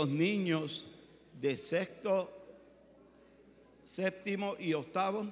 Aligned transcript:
Los 0.00 0.08
niños 0.08 0.86
de 1.42 1.58
sexto, 1.58 2.32
séptimo 3.82 4.56
y 4.58 4.72
octavo 4.72 5.30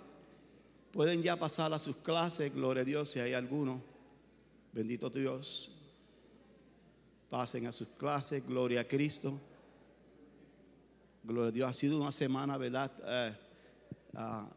pueden 0.93 1.23
ya 1.23 1.39
pasar 1.39 1.73
a 1.73 1.79
sus 1.79 1.97
clases, 1.97 2.55
gloria 2.55 2.83
a 2.83 2.85
Dios, 2.85 3.09
si 3.09 3.19
hay 3.19 3.33
alguno. 3.33 3.81
Bendito 4.75 5.09
Dios. 5.09 5.71
Pasen 7.31 7.67
a 7.67 7.73
sus 7.73 7.89
clases, 7.89 8.47
gloria 8.47 8.83
a 8.83 8.85
Cristo. 8.85 9.41
Gloria 11.25 11.49
a 11.49 11.53
Dios. 11.53 11.71
Ha 11.71 11.73
sido 11.73 11.99
una 11.99 12.13
semana, 12.13 12.59
¿verdad? 12.59 12.93
Eh, 13.07 13.37
ah, 14.17 14.51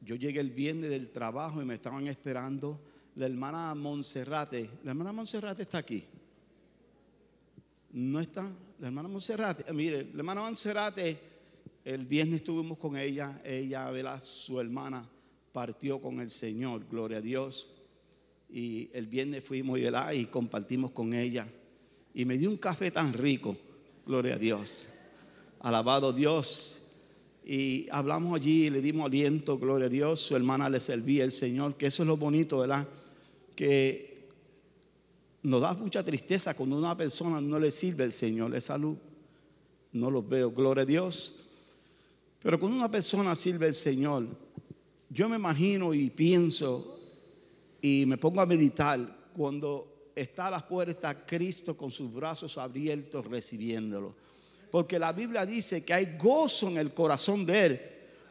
yo 0.00 0.16
llegué 0.16 0.40
el 0.40 0.50
viernes 0.50 0.88
del 0.88 1.10
trabajo 1.10 1.60
y 1.60 1.66
me 1.66 1.74
estaban 1.74 2.06
esperando 2.06 2.80
la 3.16 3.26
hermana 3.26 3.74
Monserrate. 3.74 4.70
La 4.84 4.92
hermana 4.92 5.12
Monserrate 5.12 5.60
está 5.60 5.76
aquí. 5.76 6.06
No 7.90 8.20
está. 8.20 8.50
La 8.80 8.88
hermana 8.88 9.08
Monserrate. 9.08 9.64
Eh, 9.66 9.72
mire, 9.72 10.04
la 10.12 10.18
hermana 10.18 10.42
Monserrate, 10.42 11.18
el 11.84 12.04
viernes 12.04 12.36
estuvimos 12.36 12.78
con 12.78 12.96
ella. 12.96 13.40
Ella, 13.44 13.90
¿verdad? 13.90 14.20
Su 14.20 14.60
hermana 14.60 15.08
partió 15.52 16.00
con 16.00 16.20
el 16.20 16.30
Señor. 16.30 16.86
Gloria 16.90 17.18
a 17.18 17.20
Dios. 17.20 17.70
Y 18.50 18.90
el 18.92 19.06
viernes 19.06 19.44
fuimos 19.44 19.80
¿verdad? 19.80 20.12
y 20.12 20.26
compartimos 20.26 20.92
con 20.92 21.12
ella. 21.14 21.46
Y 22.14 22.24
me 22.24 22.38
dio 22.38 22.50
un 22.50 22.56
café 22.56 22.90
tan 22.90 23.12
rico. 23.12 23.56
Gloria 24.06 24.34
a 24.34 24.38
Dios. 24.38 24.86
Alabado 25.60 26.12
Dios. 26.12 26.82
Y 27.44 27.86
hablamos 27.90 28.34
allí, 28.34 28.68
le 28.68 28.82
dimos 28.82 29.06
aliento, 29.06 29.58
gloria 29.58 29.86
a 29.86 29.90
Dios. 29.90 30.20
Su 30.20 30.36
hermana 30.36 30.68
le 30.68 30.80
servía 30.80 31.24
el 31.24 31.32
Señor, 31.32 31.76
que 31.76 31.86
eso 31.86 32.02
es 32.02 32.06
lo 32.06 32.18
bonito, 32.18 32.58
¿verdad? 32.58 32.86
Que 33.56 34.07
nos 35.42 35.62
da 35.62 35.74
mucha 35.74 36.04
tristeza 36.04 36.54
cuando 36.54 36.76
una 36.76 36.96
persona 36.96 37.40
no 37.40 37.58
le 37.58 37.70
sirve 37.70 38.04
el 38.04 38.12
Señor, 38.12 38.54
es 38.54 38.64
salud. 38.64 38.96
No 39.92 40.10
lo 40.10 40.22
veo, 40.22 40.50
gloria 40.50 40.82
a 40.82 40.86
Dios. 40.86 41.36
Pero 42.42 42.58
cuando 42.58 42.76
una 42.76 42.90
persona 42.90 43.34
sirve 43.34 43.66
el 43.66 43.74
Señor, 43.74 44.26
yo 45.08 45.28
me 45.28 45.36
imagino 45.36 45.94
y 45.94 46.10
pienso 46.10 46.98
y 47.80 48.04
me 48.06 48.18
pongo 48.18 48.40
a 48.40 48.46
meditar 48.46 48.98
cuando 49.34 50.10
está 50.14 50.48
a 50.48 50.50
las 50.50 50.62
puertas 50.64 51.16
Cristo 51.26 51.76
con 51.76 51.90
sus 51.90 52.12
brazos 52.12 52.58
abiertos 52.58 53.26
recibiéndolo. 53.26 54.14
Porque 54.70 54.98
la 54.98 55.12
Biblia 55.12 55.46
dice 55.46 55.84
que 55.84 55.94
hay 55.94 56.16
gozo 56.18 56.68
en 56.68 56.76
el 56.76 56.92
corazón 56.92 57.46
de 57.46 57.66
Él 57.66 57.80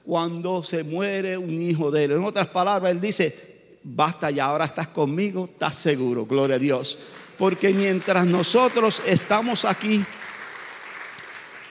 cuando 0.06 0.62
se 0.62 0.84
muere 0.84 1.38
un 1.38 1.62
hijo 1.62 1.90
de 1.90 2.04
Él. 2.04 2.12
En 2.12 2.24
otras 2.24 2.48
palabras, 2.48 2.92
Él 2.92 3.02
dice, 3.02 3.47
basta 3.96 4.30
ya, 4.32 4.46
ahora 4.46 4.66
estás 4.66 4.90
conmigo, 4.90 5.46
estás 5.46 5.76
seguro, 5.76 6.26
gloria 6.26 6.58
a 6.58 6.60
Dios. 6.60 7.00
Porque 7.38 7.74
mientras 7.74 8.26
nosotros 8.26 9.02
estamos 9.06 9.64
aquí, 9.64 10.04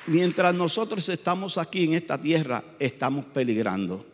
mientras 0.06 0.54
nosotros 0.54 1.08
estamos 1.08 1.58
aquí 1.58 1.84
en 1.84 1.94
esta 1.94 2.18
tierra, 2.20 2.62
estamos 2.78 3.26
peligrando. 3.26 4.04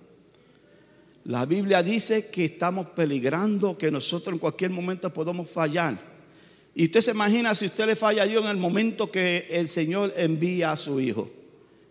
La 1.25 1.47
Biblia 1.47 1.83
dice 1.83 2.31
que 2.31 2.47
estamos 2.47 2.89
peligrando, 2.89 3.79
que 3.79 3.91
nosotros 3.91 4.35
en 4.35 4.41
cualquier 4.41 4.71
momento 4.71 5.13
podemos 5.13 5.49
fallar. 5.49 5.97
Y 6.75 6.85
usted 6.85 7.01
se 7.01 7.11
imagina 7.13 7.55
si 7.55 7.67
usted 7.67 7.87
le 7.87 7.95
falla 7.95 8.23
a 8.23 8.27
Dios 8.27 8.43
en 8.43 8.51
el 8.51 8.57
momento 8.57 9.11
que 9.11 9.47
el 9.51 9.69
Señor 9.69 10.13
envía 10.17 10.73
a 10.73 10.77
su 10.77 10.99
hijo. 11.01 11.31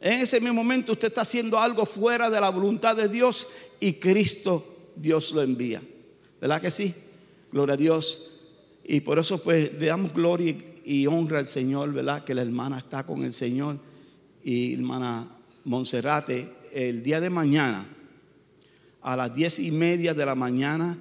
En 0.01 0.21
ese 0.21 0.41
mismo 0.41 0.55
momento 0.55 0.93
usted 0.93 1.09
está 1.09 1.21
haciendo 1.21 1.59
algo 1.59 1.85
fuera 1.85 2.29
de 2.29 2.41
la 2.41 2.49
voluntad 2.49 2.95
de 2.95 3.07
Dios 3.07 3.47
y 3.79 3.93
Cristo 3.93 4.91
Dios 4.95 5.31
lo 5.31 5.43
envía. 5.43 5.81
¿Verdad 6.41 6.59
que 6.59 6.71
sí? 6.71 6.93
Gloria 7.51 7.75
a 7.75 7.77
Dios. 7.77 8.41
Y 8.83 8.99
por 8.99 9.19
eso 9.19 9.41
pues 9.41 9.71
le 9.73 9.85
damos 9.85 10.11
gloria 10.13 10.57
y 10.83 11.07
honra 11.07 11.39
al 11.39 11.45
Señor, 11.45 11.93
¿verdad? 11.93 12.25
Que 12.25 12.35
la 12.35 12.41
hermana 12.41 12.79
está 12.79 13.05
con 13.05 13.23
el 13.23 13.31
Señor 13.31 13.77
y 14.43 14.73
hermana 14.73 15.37
Monserrate 15.63 16.51
el 16.73 17.03
día 17.03 17.21
de 17.21 17.29
mañana 17.29 17.85
a 19.03 19.15
las 19.15 19.33
diez 19.33 19.59
y 19.59 19.71
media 19.71 20.13
de 20.13 20.25
la 20.25 20.35
mañana 20.35 20.97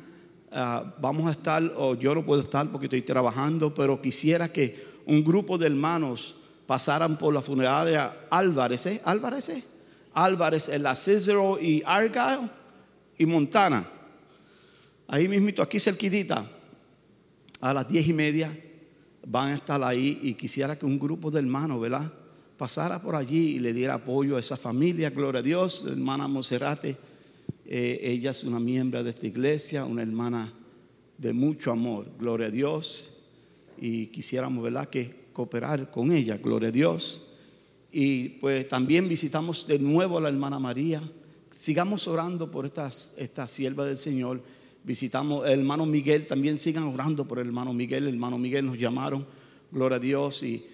Ah, 0.52 0.82
vamos 1.00 1.28
a 1.28 1.30
estar, 1.30 1.62
o 1.76 1.94
yo 1.94 2.12
no 2.12 2.26
puedo 2.26 2.40
estar 2.40 2.68
porque 2.70 2.86
estoy 2.86 3.02
trabajando, 3.02 3.72
pero 3.72 4.02
quisiera 4.02 4.52
que 4.52 4.84
un 5.06 5.22
grupo 5.22 5.56
de 5.56 5.66
hermanos 5.66 6.34
pasaran 6.66 7.16
por 7.16 7.32
la 7.32 7.40
funeraria 7.40 8.26
Álvarez, 8.30 8.86
¿eh? 8.86 9.00
Álvarez, 9.04 9.48
¿eh? 9.50 9.64
Álvarez 10.14 10.68
en 10.68 10.82
la 10.82 10.96
Cicero 10.96 11.56
y 11.60 11.84
Argyle 11.86 12.50
y 13.16 13.26
Montana. 13.26 13.88
Ahí 15.12 15.28
mismito, 15.28 15.62
aquí 15.62 15.78
cerquitita, 15.78 16.50
a 17.60 17.74
las 17.74 17.88
diez 17.88 18.08
y 18.08 18.12
media 18.12 18.58
van 19.26 19.50
a 19.50 19.54
estar 19.56 19.82
ahí 19.82 20.18
y 20.22 20.34
quisiera 20.34 20.78
que 20.78 20.86
un 20.86 20.98
grupo 20.98 21.30
de 21.30 21.40
hermanos, 21.40 21.80
¿verdad? 21.80 22.12
Pasara 22.56 23.02
por 23.02 23.14
allí 23.14 23.56
y 23.56 23.58
le 23.58 23.72
diera 23.72 23.94
apoyo 23.94 24.36
a 24.36 24.40
esa 24.40 24.56
familia, 24.56 25.10
gloria 25.10 25.40
a 25.40 25.42
Dios, 25.42 25.84
hermana 25.86 26.28
Monserrate 26.28 26.96
eh, 27.72 28.00
ella 28.02 28.32
es 28.32 28.42
una 28.42 28.58
miembro 28.58 29.04
de 29.04 29.10
esta 29.10 29.28
iglesia, 29.28 29.84
una 29.84 30.02
hermana 30.02 30.52
de 31.16 31.32
mucho 31.32 31.70
amor, 31.70 32.08
gloria 32.18 32.48
a 32.48 32.50
Dios. 32.50 33.22
Y 33.80 34.08
quisiéramos, 34.08 34.64
¿verdad?, 34.64 34.88
que 34.88 35.28
cooperar 35.32 35.88
con 35.88 36.10
ella, 36.10 36.36
gloria 36.38 36.70
a 36.70 36.72
Dios. 36.72 37.34
Y 37.92 38.28
pues 38.40 38.66
también 38.66 39.08
visitamos 39.08 39.68
de 39.68 39.78
nuevo 39.78 40.18
a 40.18 40.20
la 40.20 40.30
hermana 40.30 40.58
María. 40.58 41.00
Sigamos 41.52 42.08
orando 42.08 42.50
por 42.50 42.66
esta, 42.66 42.90
esta 43.16 43.46
sierva 43.46 43.84
del 43.84 43.96
Señor. 43.96 44.42
Visitamos 44.84 45.44
al 45.44 45.52
hermano 45.52 45.86
Miguel, 45.86 46.26
también 46.26 46.58
sigan 46.58 46.84
orando 46.84 47.26
por 47.26 47.38
el 47.38 47.46
hermano 47.46 47.72
Miguel. 47.72 48.08
El 48.08 48.14
hermano 48.14 48.38
Miguel 48.38 48.66
nos 48.66 48.78
llamaron, 48.78 49.26
gloria 49.70 49.96
a 49.96 50.00
Dios, 50.00 50.42
y 50.42 50.64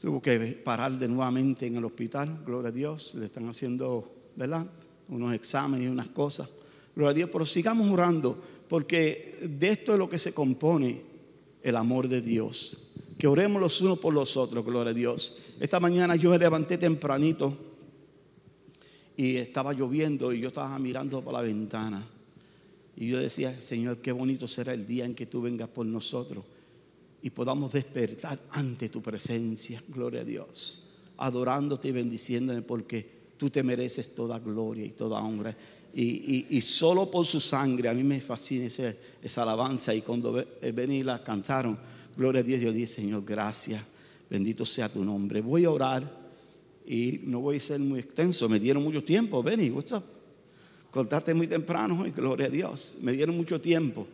tuvo 0.00 0.20
que 0.20 0.38
parar 0.64 0.98
de 0.98 1.08
nuevamente 1.08 1.66
en 1.66 1.76
el 1.76 1.84
hospital, 1.84 2.42
gloria 2.44 2.70
a 2.70 2.72
Dios. 2.72 3.14
Le 3.14 3.26
están 3.26 3.48
haciendo, 3.48 4.12
¿verdad? 4.36 4.66
unos 5.08 5.32
exámenes 5.34 5.86
y 5.86 5.90
unas 5.90 6.08
cosas. 6.08 6.48
Gloria 6.94 7.10
a 7.10 7.14
Dios, 7.14 7.30
pero 7.32 7.44
sigamos 7.46 7.90
orando, 7.90 8.40
porque 8.68 9.38
de 9.42 9.68
esto 9.68 9.92
es 9.92 9.98
lo 9.98 10.08
que 10.08 10.18
se 10.18 10.34
compone 10.34 11.02
el 11.62 11.76
amor 11.76 12.08
de 12.08 12.20
Dios. 12.20 12.92
Que 13.18 13.26
oremos 13.26 13.60
los 13.60 13.80
unos 13.80 13.98
por 13.98 14.14
los 14.14 14.36
otros, 14.36 14.64
gloria 14.64 14.90
a 14.90 14.94
Dios. 14.94 15.40
Esta 15.58 15.80
mañana 15.80 16.16
yo 16.16 16.30
me 16.30 16.38
levanté 16.38 16.78
tempranito 16.78 17.56
y 19.16 19.36
estaba 19.36 19.72
lloviendo 19.72 20.32
y 20.32 20.40
yo 20.40 20.48
estaba 20.48 20.78
mirando 20.78 21.22
por 21.22 21.32
la 21.32 21.42
ventana. 21.42 22.06
Y 23.00 23.06
yo 23.06 23.20
decía, 23.20 23.60
Señor, 23.60 23.98
qué 23.98 24.10
bonito 24.10 24.48
será 24.48 24.74
el 24.74 24.84
día 24.84 25.04
en 25.04 25.14
que 25.14 25.26
tú 25.26 25.40
vengas 25.40 25.68
por 25.68 25.86
nosotros 25.86 26.44
y 27.22 27.30
podamos 27.30 27.72
despertar 27.72 28.40
ante 28.50 28.88
tu 28.88 29.00
presencia, 29.00 29.80
gloria 29.88 30.22
a 30.22 30.24
Dios, 30.24 30.88
adorándote 31.16 31.88
y 31.88 31.92
bendiciéndote 31.92 32.62
porque 32.62 33.08
tú 33.36 33.50
te 33.50 33.62
mereces 33.62 34.16
toda 34.16 34.40
gloria 34.40 34.84
y 34.84 34.90
toda 34.90 35.20
honra. 35.20 35.56
Y, 35.94 36.60
solo 36.60 37.08
por 37.08 37.24
su 37.24 37.38
sangre, 37.38 37.88
a 37.88 37.94
mí 37.94 38.02
me 38.02 38.20
fascina 38.20 38.66
esa, 38.66 39.42
alabanza. 39.42 39.94
Y 39.94 40.02
cuando 40.02 40.32
ven 40.60 40.92
y 40.92 41.04
la 41.04 41.22
cantaron, 41.22 41.78
gloria 42.16 42.40
a 42.40 42.44
Dios, 42.44 42.60
yo 42.60 42.72
dije, 42.72 42.88
Señor, 42.88 43.24
gracias, 43.24 43.80
bendito 44.28 44.66
sea 44.66 44.88
tu 44.88 45.04
nombre. 45.04 45.40
Voy 45.40 45.64
a 45.64 45.70
orar 45.70 46.28
y 46.84 47.20
no 47.24 47.40
voy 47.40 47.58
a 47.58 47.60
ser 47.60 47.78
muy 47.78 48.00
extenso, 48.00 48.48
me 48.48 48.58
dieron 48.58 48.82
mucho 48.82 49.04
tiempo, 49.04 49.40
Benny, 49.40 49.70
what's? 49.70 49.94
Contaste 50.90 51.34
muy 51.34 51.46
temprano 51.46 52.06
y 52.06 52.10
gloria 52.10 52.46
a 52.46 52.50
Dios, 52.50 52.96
me 53.02 53.12
dieron 53.12 53.36
mucho 53.36 53.60
tiempo. 53.60 54.06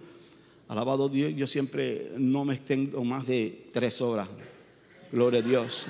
Alabado 0.69 1.09
Dios, 1.09 1.33
yo 1.37 1.47
siempre 1.47 2.13
no 2.17 2.45
me 2.45 2.55
extendo 2.55 3.03
más 3.05 3.27
de 3.27 3.67
tres 3.73 4.01
horas. 4.01 4.29
Gloria 5.13 5.41
a 5.41 5.43
Dios. 5.43 5.87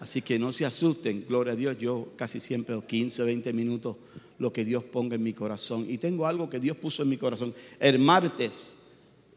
Así 0.00 0.22
que 0.22 0.38
no 0.38 0.52
se 0.52 0.64
asusten, 0.64 1.24
gloria 1.28 1.52
a 1.52 1.56
Dios, 1.56 1.76
yo 1.78 2.12
casi 2.16 2.40
siempre 2.40 2.80
15 2.80 3.22
o 3.22 3.26
20 3.26 3.52
minutos 3.52 3.96
lo 4.38 4.52
que 4.52 4.64
Dios 4.64 4.84
ponga 4.84 5.16
en 5.16 5.22
mi 5.22 5.32
corazón. 5.32 5.86
Y 5.88 5.98
tengo 5.98 6.26
algo 6.26 6.48
que 6.48 6.60
Dios 6.60 6.76
puso 6.76 7.02
en 7.02 7.08
mi 7.08 7.16
corazón. 7.16 7.54
El 7.78 7.98
martes, 7.98 8.76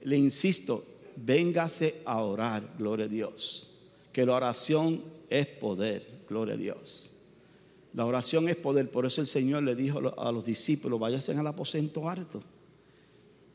le 0.03 0.17
insisto, 0.17 0.83
véngase 1.15 2.01
a 2.05 2.21
orar, 2.21 2.75
gloria 2.77 3.05
a 3.05 3.09
Dios. 3.09 3.81
Que 4.11 4.25
la 4.25 4.35
oración 4.35 5.03
es 5.29 5.45
poder, 5.47 6.05
gloria 6.29 6.55
a 6.55 6.57
Dios. 6.57 7.16
La 7.97 8.05
oración 8.05 8.47
es 8.47 8.55
poder, 8.55 8.91
por 8.91 9.07
eso 9.07 9.21
el 9.21 9.27
Señor 9.27 9.63
le 9.63 9.75
dijo 9.75 10.13
a 10.21 10.31
los 10.31 10.45
discípulos, 10.45 10.99
váyanse 10.99 11.31
al 11.31 11.47
aposento 11.47 12.07
harto 12.07 12.43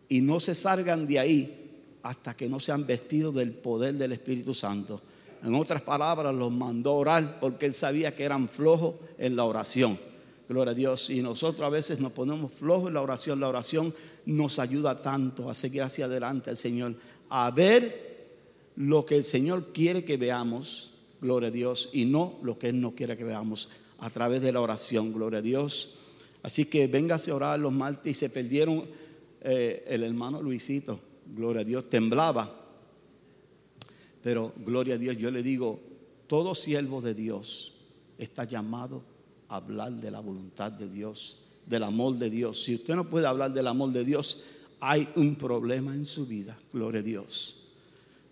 y 0.08 0.20
no 0.20 0.40
se 0.40 0.56
salgan 0.56 1.06
de 1.06 1.20
ahí 1.20 1.70
hasta 2.02 2.36
que 2.36 2.48
no 2.48 2.58
sean 2.58 2.84
vestidos 2.84 3.36
del 3.36 3.52
poder 3.52 3.94
del 3.94 4.10
Espíritu 4.10 4.52
Santo. 4.52 5.00
En 5.44 5.54
otras 5.54 5.82
palabras, 5.82 6.34
los 6.34 6.50
mandó 6.50 6.90
a 6.90 6.94
orar 6.94 7.38
porque 7.38 7.66
él 7.66 7.72
sabía 7.72 8.16
que 8.16 8.24
eran 8.24 8.48
flojos 8.48 8.96
en 9.16 9.36
la 9.36 9.44
oración. 9.44 9.96
Gloria 10.48 10.72
a 10.72 10.74
Dios. 10.74 11.10
Y 11.10 11.22
nosotros 11.22 11.64
a 11.64 11.70
veces 11.70 12.00
nos 12.00 12.10
ponemos 12.10 12.50
flojos 12.50 12.88
en 12.88 12.94
la 12.94 13.02
oración. 13.02 13.38
La 13.38 13.48
oración 13.48 13.94
nos 14.26 14.58
ayuda 14.58 15.00
tanto 15.00 15.50
a 15.50 15.54
seguir 15.54 15.84
hacia 15.84 16.06
adelante 16.06 16.50
al 16.50 16.56
Señor, 16.56 16.96
a 17.28 17.48
ver 17.52 18.26
lo 18.74 19.06
que 19.06 19.14
el 19.14 19.22
Señor 19.22 19.72
quiere 19.72 20.04
que 20.04 20.16
veamos, 20.16 20.94
gloria 21.20 21.48
a 21.48 21.52
Dios, 21.52 21.90
y 21.92 22.06
no 22.06 22.40
lo 22.42 22.58
que 22.58 22.70
Él 22.70 22.80
no 22.80 22.92
quiere 22.96 23.16
que 23.16 23.22
veamos 23.22 23.68
a 24.02 24.10
través 24.10 24.42
de 24.42 24.52
la 24.52 24.60
oración, 24.60 25.14
gloria 25.14 25.38
a 25.38 25.42
Dios. 25.42 25.98
Así 26.42 26.66
que 26.66 26.86
véngase 26.86 27.30
a 27.30 27.36
orar 27.36 27.58
los 27.58 27.72
martes 27.72 28.10
y 28.10 28.14
se 28.14 28.28
perdieron 28.28 28.84
eh, 29.40 29.84
el 29.88 30.02
hermano 30.02 30.42
Luisito, 30.42 31.00
gloria 31.34 31.62
a 31.62 31.64
Dios, 31.64 31.88
temblaba 31.88 32.62
pero 34.22 34.52
gloria 34.64 34.94
a 34.94 34.98
Dios, 34.98 35.18
yo 35.18 35.30
le 35.30 35.42
digo, 35.42 35.80
todo 36.28 36.54
siervo 36.54 37.00
de 37.00 37.14
Dios 37.14 37.74
está 38.16 38.44
llamado 38.44 39.02
a 39.48 39.56
hablar 39.56 39.92
de 39.92 40.10
la 40.10 40.20
voluntad 40.20 40.70
de 40.70 40.88
Dios, 40.88 41.48
del 41.66 41.82
amor 41.82 42.16
de 42.16 42.30
Dios. 42.30 42.62
Si 42.62 42.76
usted 42.76 42.94
no 42.94 43.10
puede 43.10 43.26
hablar 43.26 43.52
del 43.52 43.66
amor 43.66 43.90
de 43.90 44.04
Dios, 44.04 44.44
hay 44.80 45.08
un 45.16 45.34
problema 45.34 45.94
en 45.94 46.06
su 46.06 46.26
vida. 46.26 46.56
Gloria 46.72 47.00
a 47.00 47.04
Dios. 47.04 47.58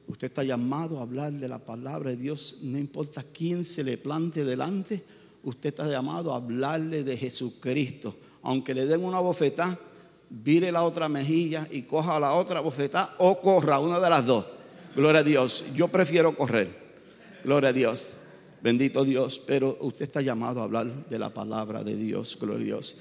Usted 0.07 0.29
está 0.29 0.45
llamado 0.45 0.99
a 0.99 1.03
hablar 1.03 1.33
de 1.33 1.49
la 1.49 1.59
palabra 1.59 2.11
de 2.11 2.17
Dios, 2.17 2.59
no 2.63 2.79
importa 2.79 3.25
quién 3.25 3.65
se 3.65 3.85
le 3.85 3.99
plante 3.99 4.45
delante, 4.45 5.03
usted 5.43 5.71
está 5.71 5.89
llamado 5.89 6.33
a 6.33 6.37
hablarle 6.37 7.05
de 7.05 7.17
Jesucristo. 7.17 8.15
Aunque 8.43 8.75
le 8.75 8.87
den 8.87 9.05
una 9.05 9.21
bofetada, 9.21 9.79
vire 10.29 10.73
la 10.73 10.85
otra 10.85 11.09
mejilla 11.09 11.67
y 11.71 11.83
coja 11.83 12.19
la 12.21 12.35
otra 12.35 12.61
bofetada 12.61 13.15
o 13.19 13.41
corra, 13.41 13.79
una 13.79 14.01
de 14.01 14.11
las 14.11 14.27
dos. 14.27 14.47
Gloria 14.95 15.21
a 15.21 15.25
Dios. 15.25 15.65
Yo 15.75 15.89
prefiero 15.89 16.37
correr. 16.37 16.69
Gloria 17.45 17.71
a 17.71 17.73
Dios. 17.73 18.15
Bendito 18.63 19.05
Dios. 19.05 19.43
Pero 19.47 19.77
usted 19.81 20.03
está 20.03 20.21
llamado 20.21 20.61
a 20.61 20.65
hablar 20.65 21.09
de 21.09 21.19
la 21.19 21.33
palabra 21.33 21.85
de 21.85 21.97
Dios. 21.97 22.37
Gloria 22.41 22.63
a 22.63 22.65
Dios. 22.65 22.99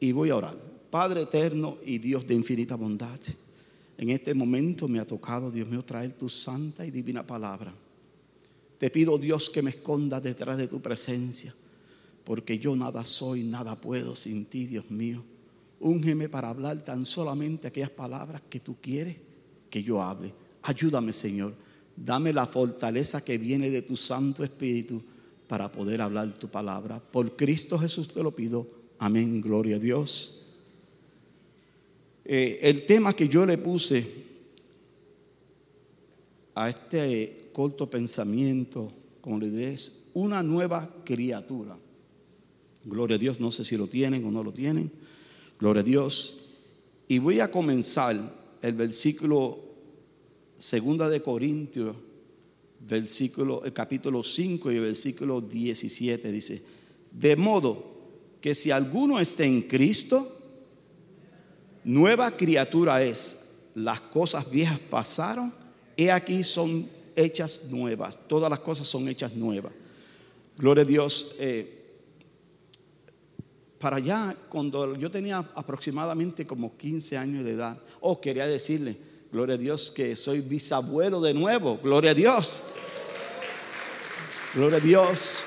Y 0.00 0.12
voy 0.12 0.30
a 0.30 0.36
orar. 0.36 0.56
Padre 0.90 1.22
eterno 1.22 1.78
y 1.84 1.98
Dios 1.98 2.26
de 2.26 2.34
infinita 2.34 2.74
bondad. 2.74 3.20
En 3.98 4.10
este 4.10 4.32
momento 4.32 4.86
me 4.88 5.00
ha 5.00 5.06
tocado, 5.06 5.50
Dios 5.50 5.68
mío, 5.68 5.84
traer 5.84 6.12
tu 6.12 6.28
santa 6.28 6.86
y 6.86 6.90
divina 6.90 7.26
palabra. 7.26 7.74
Te 8.78 8.90
pido, 8.90 9.18
Dios, 9.18 9.50
que 9.50 9.60
me 9.60 9.70
esconda 9.70 10.20
detrás 10.20 10.56
de 10.56 10.68
tu 10.68 10.80
presencia, 10.80 11.52
porque 12.28 12.58
yo 12.58 12.76
nada 12.76 13.06
soy, 13.06 13.42
nada 13.42 13.80
puedo 13.80 14.14
sin 14.14 14.44
ti, 14.44 14.66
Dios 14.66 14.90
mío. 14.90 15.24
Úngeme 15.80 16.28
para 16.28 16.50
hablar 16.50 16.84
tan 16.84 17.06
solamente 17.06 17.66
aquellas 17.68 17.88
palabras 17.88 18.42
que 18.50 18.60
tú 18.60 18.76
quieres 18.82 19.16
que 19.70 19.82
yo 19.82 20.02
hable. 20.02 20.34
Ayúdame, 20.60 21.14
Señor. 21.14 21.54
Dame 21.96 22.34
la 22.34 22.46
fortaleza 22.46 23.24
que 23.24 23.38
viene 23.38 23.70
de 23.70 23.80
tu 23.80 23.96
Santo 23.96 24.44
Espíritu 24.44 25.00
para 25.46 25.72
poder 25.72 26.02
hablar 26.02 26.34
tu 26.34 26.48
palabra. 26.48 27.00
Por 27.00 27.34
Cristo 27.34 27.78
Jesús 27.78 28.12
te 28.12 28.22
lo 28.22 28.30
pido. 28.36 28.68
Amén. 28.98 29.40
Gloria 29.40 29.76
a 29.76 29.78
Dios. 29.78 30.48
Eh, 32.26 32.58
el 32.60 32.84
tema 32.84 33.14
que 33.14 33.26
yo 33.26 33.46
le 33.46 33.56
puse 33.56 34.06
a 36.54 36.68
este 36.68 37.48
corto 37.54 37.88
pensamiento, 37.88 38.92
como 39.22 39.38
le 39.38 39.48
diré, 39.48 39.72
es 39.72 40.10
una 40.12 40.42
nueva 40.42 40.90
criatura. 41.06 41.78
Gloria 42.88 43.16
a 43.16 43.18
Dios, 43.18 43.38
no 43.40 43.50
sé 43.50 43.64
si 43.64 43.76
lo 43.76 43.86
tienen 43.86 44.24
o 44.24 44.30
no 44.30 44.42
lo 44.42 44.52
tienen. 44.52 44.90
Gloria 45.58 45.82
a 45.82 45.84
Dios. 45.84 46.58
Y 47.06 47.18
voy 47.18 47.40
a 47.40 47.50
comenzar 47.50 48.16
el 48.62 48.72
versículo 48.72 49.60
segunda 50.56 51.08
de 51.08 51.22
Corintios, 51.22 51.94
versículo, 52.80 53.64
el 53.64 53.72
capítulo 53.72 54.22
5 54.22 54.72
y 54.72 54.76
el 54.76 54.82
versículo 54.82 55.40
17 55.40 56.32
dice, 56.32 56.62
de 57.12 57.36
modo 57.36 57.98
que 58.40 58.54
si 58.54 58.70
alguno 58.70 59.20
está 59.20 59.44
en 59.44 59.62
Cristo, 59.62 60.36
nueva 61.84 62.36
criatura 62.36 63.02
es. 63.02 63.44
Las 63.74 64.00
cosas 64.00 64.50
viejas 64.50 64.78
pasaron, 64.90 65.52
y 65.96 66.08
aquí 66.08 66.42
son 66.42 66.88
hechas 67.14 67.66
nuevas. 67.70 68.16
Todas 68.26 68.50
las 68.50 68.60
cosas 68.60 68.88
son 68.88 69.08
hechas 69.08 69.34
nuevas. 69.34 69.72
Gloria 70.56 70.82
a 70.82 70.86
Dios. 70.86 71.36
Eh, 71.38 71.77
para 73.78 73.96
allá, 73.96 74.34
cuando 74.48 74.96
yo 74.96 75.10
tenía 75.10 75.38
aproximadamente 75.38 76.46
como 76.46 76.76
15 76.76 77.16
años 77.16 77.44
de 77.44 77.52
edad, 77.52 77.78
oh, 78.00 78.20
quería 78.20 78.46
decirle, 78.46 78.96
gloria 79.30 79.54
a 79.54 79.58
Dios, 79.58 79.90
que 79.90 80.16
soy 80.16 80.40
bisabuelo 80.40 81.20
de 81.20 81.34
nuevo, 81.34 81.78
gloria 81.82 82.10
a 82.10 82.14
Dios. 82.14 82.62
Gloria 84.54 84.78
a 84.78 84.80
Dios. 84.80 85.44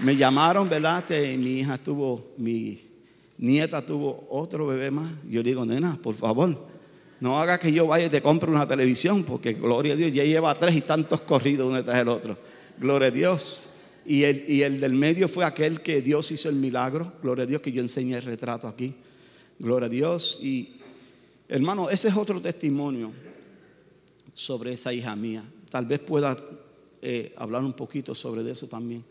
Me 0.00 0.16
llamaron, 0.16 0.68
¿verdad? 0.68 1.04
Mi 1.10 1.60
hija 1.60 1.76
tuvo, 1.78 2.32
mi 2.36 2.80
nieta 3.38 3.84
tuvo 3.84 4.26
otro 4.30 4.66
bebé 4.66 4.90
más. 4.90 5.10
Yo 5.28 5.42
digo, 5.42 5.64
nena, 5.64 5.98
por 6.00 6.14
favor, 6.14 6.56
no 7.18 7.38
haga 7.38 7.58
que 7.58 7.72
yo 7.72 7.86
vaya 7.86 8.06
y 8.06 8.10
te 8.10 8.22
compre 8.22 8.50
una 8.50 8.66
televisión, 8.66 9.24
porque 9.24 9.54
gloria 9.54 9.94
a 9.94 9.96
Dios, 9.96 10.12
ya 10.12 10.24
lleva 10.24 10.54
tres 10.54 10.76
y 10.76 10.82
tantos 10.82 11.22
corridos 11.22 11.66
uno 11.66 11.76
detrás 11.76 11.98
del 11.98 12.08
otro. 12.08 12.38
Gloria 12.78 13.08
a 13.08 13.10
Dios. 13.10 13.70
Y 14.06 14.22
el, 14.22 14.44
y 14.48 14.62
el 14.62 14.80
del 14.80 14.94
medio 14.94 15.28
fue 15.28 15.44
aquel 15.44 15.80
que 15.82 16.02
Dios 16.02 16.30
hizo 16.30 16.48
el 16.48 16.56
milagro. 16.56 17.12
Gloria 17.22 17.44
a 17.44 17.46
Dios 17.46 17.60
que 17.60 17.72
yo 17.72 17.82
enseñé 17.82 18.16
el 18.16 18.22
retrato 18.22 18.66
aquí. 18.66 18.94
Gloria 19.58 19.86
a 19.86 19.90
Dios. 19.90 20.40
Y 20.42 20.76
hermano, 21.48 21.90
ese 21.90 22.08
es 22.08 22.16
otro 22.16 22.40
testimonio 22.40 23.12
sobre 24.32 24.72
esa 24.72 24.92
hija 24.92 25.14
mía. 25.14 25.44
Tal 25.70 25.86
vez 25.86 26.00
pueda 26.00 26.36
eh, 27.02 27.34
hablar 27.36 27.62
un 27.62 27.74
poquito 27.74 28.14
sobre 28.14 28.48
eso 28.50 28.66
también. 28.66 29.04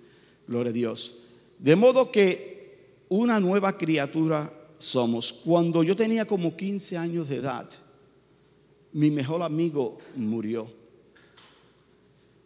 Gloria 0.48 0.72
a 0.72 0.74
Dios. 0.74 1.24
De 1.58 1.76
modo 1.76 2.12
que 2.12 2.60
una 3.10 3.40
nueva 3.40 3.78
criatura 3.78 4.52
somos. 4.78 5.34
Cuando 5.34 5.84
yo 5.84 5.96
tenía 5.96 6.26
como 6.26 6.56
15 6.56 6.98
años 6.98 7.30
de 7.30 7.38
edad, 7.38 7.70
mi 8.94 9.12
mejor 9.12 9.44
amigo 9.44 10.00
murió. 10.16 10.68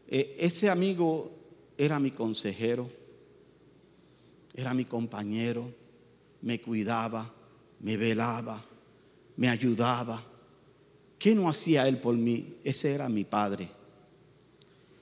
E, 0.08 0.36
ese 0.40 0.70
amigo 0.70 1.32
era 1.78 2.00
mi 2.00 2.12
consejero, 2.12 2.88
era 4.54 4.74
mi 4.74 4.86
compañero, 4.86 5.72
me 6.42 6.60
cuidaba, 6.62 7.34
me 7.80 7.98
velaba, 7.98 8.64
me 9.38 9.50
ayudaba. 9.50 10.24
¿Qué 11.18 11.34
no 11.36 11.50
hacía 11.50 11.88
él 11.88 11.98
por 11.98 12.16
mí? 12.16 12.56
Ese 12.64 12.94
era 12.94 13.10
mi 13.10 13.24
padre. 13.24 13.70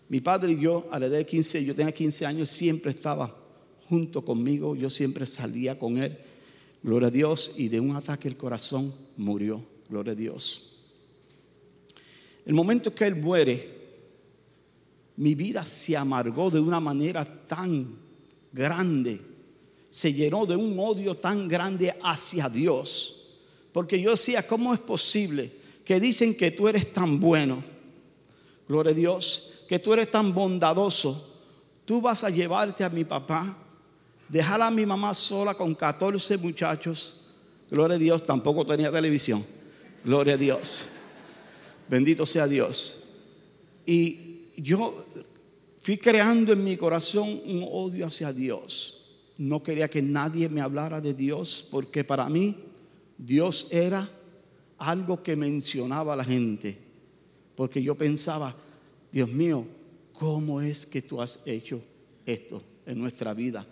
Mi 0.08 0.22
padre 0.22 0.54
y 0.54 0.60
yo, 0.60 0.88
a 0.92 1.00
la 1.00 1.08
edad 1.08 1.18
de 1.18 1.26
15, 1.26 1.66
yo 1.66 1.76
tenía 1.76 1.94
15 1.94 2.26
años, 2.26 2.50
siempre 2.50 2.92
estaba 2.92 3.36
junto 3.88 4.24
conmigo, 4.24 4.76
yo 4.76 4.90
siempre 4.90 5.26
salía 5.26 5.80
con 5.80 5.98
él, 5.98 6.18
gloria 6.84 7.08
a 7.08 7.12
Dios, 7.12 7.56
y 7.58 7.70
de 7.70 7.80
un 7.80 7.96
ataque 7.96 8.28
al 8.28 8.38
corazón 8.38 8.94
murió, 9.18 9.64
gloria 9.90 10.14
a 10.14 10.16
Dios. 10.16 10.84
El 12.46 12.54
momento 12.54 12.94
que 12.94 13.06
él 13.06 13.16
muere, 13.16 13.81
mi 15.22 15.36
vida 15.36 15.64
se 15.64 15.96
amargó 15.96 16.50
de 16.50 16.60
una 16.60 16.80
manera 16.80 17.24
tan 17.24 17.96
grande, 18.52 19.22
se 19.88 20.12
llenó 20.12 20.48
de 20.48 20.56
un 20.56 20.80
odio 20.80 21.16
tan 21.16 21.48
grande 21.48 21.96
hacia 22.02 22.50
Dios, 22.50 23.38
porque 23.72 24.02
yo 24.02 24.10
decía, 24.10 24.48
¿cómo 24.48 24.74
es 24.74 24.80
posible 24.80 25.52
que 25.86 26.00
dicen 26.00 26.36
que 26.36 26.50
tú 26.50 26.68
eres 26.68 26.92
tan 26.92 27.20
bueno? 27.20 27.64
Gloria 28.68 28.94
a 28.94 28.96
Dios, 28.96 29.64
que 29.70 29.78
tú 29.78 29.94
eres 29.94 30.10
tan 30.10 30.34
bondadoso, 30.34 31.40
tú 31.86 32.02
vas 32.02 32.24
a 32.24 32.32
llevarte 32.32 32.84
a 32.84 32.90
mi 32.90 33.04
papá 33.04 33.56
dejar 34.28 34.60
a 34.64 34.72
mi 34.72 34.88
mamá 34.88 35.14
sola 35.14 35.54
con 35.54 35.76
14 35.76 36.36
muchachos. 36.40 37.28
Gloria 37.70 37.96
a 37.96 38.00
Dios, 38.00 38.24
tampoco 38.24 38.66
tenía 38.66 38.92
televisión. 38.92 39.46
Gloria 40.04 40.34
a 40.34 40.38
Dios. 40.38 40.88
Bendito 41.88 42.26
sea 42.26 42.48
Dios. 42.48 43.18
Y 43.86 44.31
yo 44.62 45.06
fui 45.78 45.98
creando 45.98 46.54
en 46.54 46.64
mi 46.64 46.78
corazón 46.78 47.28
un 47.46 47.68
odio 47.72 48.06
hacia 48.06 48.32
Dios. 48.32 48.98
No 49.38 49.64
quería 49.64 49.90
que 49.90 50.02
nadie 50.02 50.50
me 50.50 50.62
hablara 50.62 51.02
de 51.02 51.14
Dios 51.14 51.68
porque 51.72 52.04
para 52.04 52.30
mí 52.30 52.56
Dios 53.18 53.68
era 53.72 54.08
algo 54.78 55.24
que 55.24 55.36
mencionaba 55.36 56.14
a 56.14 56.16
la 56.16 56.24
gente. 56.24 56.78
Porque 57.56 57.82
yo 57.82 57.96
pensaba, 57.96 58.56
Dios 59.12 59.30
mío, 59.30 59.66
¿cómo 60.14 60.62
es 60.62 60.86
que 60.86 61.02
tú 61.02 61.22
has 61.22 61.42
hecho 61.48 61.82
esto 62.26 62.62
en 62.86 63.00
nuestra 63.00 63.34
vida? 63.34 63.66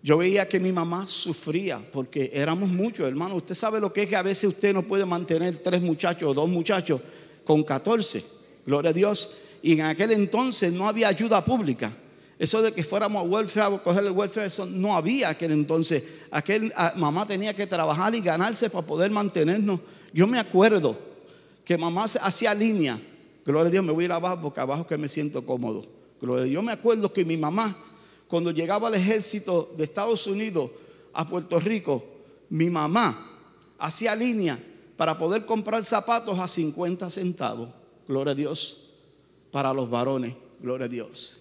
Yo 0.00 0.16
veía 0.16 0.48
que 0.48 0.60
mi 0.60 0.70
mamá 0.70 1.08
sufría 1.08 1.84
porque 1.92 2.30
éramos 2.32 2.68
muchos, 2.68 3.08
hermano. 3.08 3.34
Usted 3.34 3.56
sabe 3.56 3.80
lo 3.80 3.92
que 3.92 4.04
es 4.04 4.08
que 4.08 4.16
a 4.16 4.22
veces 4.22 4.44
usted 4.44 4.72
no 4.72 4.84
puede 4.84 5.04
mantener 5.04 5.56
tres 5.58 5.82
muchachos 5.82 6.30
o 6.30 6.34
dos 6.34 6.48
muchachos 6.48 7.00
con 7.44 7.64
14. 7.64 8.22
Gloria 8.64 8.90
a 8.90 8.94
Dios. 8.94 9.38
Y 9.62 9.72
en 9.72 9.82
aquel 9.82 10.12
entonces 10.12 10.72
no 10.72 10.88
había 10.88 11.08
ayuda 11.08 11.44
pública. 11.44 11.96
Eso 12.38 12.62
de 12.62 12.72
que 12.72 12.84
fuéramos 12.84 13.20
a 13.20 13.28
welfare 13.28 13.74
a 13.74 13.78
coger 13.82 14.04
el 14.04 14.12
welfare, 14.12 14.46
eso 14.46 14.64
no 14.64 14.94
había 14.94 15.30
aquel 15.30 15.52
entonces. 15.52 16.04
Aquel 16.30 16.72
mamá 16.96 17.26
tenía 17.26 17.54
que 17.54 17.66
trabajar 17.66 18.14
y 18.14 18.20
ganarse 18.20 18.70
para 18.70 18.86
poder 18.86 19.10
mantenernos. 19.10 19.80
Yo 20.12 20.26
me 20.26 20.38
acuerdo 20.38 20.96
que 21.64 21.76
mamá 21.76 22.04
hacía 22.04 22.54
línea. 22.54 23.00
Gloria 23.44 23.68
a 23.68 23.70
Dios, 23.70 23.84
me 23.84 23.92
voy 23.92 24.04
a 24.04 24.06
ir 24.06 24.12
abajo 24.12 24.40
porque 24.42 24.60
abajo 24.60 24.86
que 24.86 24.96
me 24.96 25.08
siento 25.08 25.44
cómodo. 25.44 25.84
Gloria 26.20 26.42
a 26.42 26.44
Dios. 26.44 26.54
Yo 26.54 26.62
me 26.62 26.72
acuerdo 26.72 27.12
que 27.12 27.24
mi 27.24 27.36
mamá 27.36 27.76
cuando 28.28 28.50
llegaba 28.50 28.88
el 28.88 28.94
ejército 28.94 29.72
de 29.76 29.84
Estados 29.84 30.26
Unidos 30.26 30.70
a 31.14 31.26
Puerto 31.26 31.58
Rico, 31.58 32.04
mi 32.50 32.68
mamá 32.68 33.26
hacía 33.78 34.14
línea 34.14 34.62
para 34.96 35.16
poder 35.16 35.46
comprar 35.46 35.82
zapatos 35.82 36.38
a 36.38 36.46
50 36.46 37.08
centavos, 37.08 37.70
gloria 38.06 38.32
a 38.32 38.34
Dios, 38.34 38.87
para 39.58 39.74
los 39.74 39.90
varones, 39.90 40.36
gloria 40.60 40.86
a 40.86 40.88
Dios. 40.88 41.40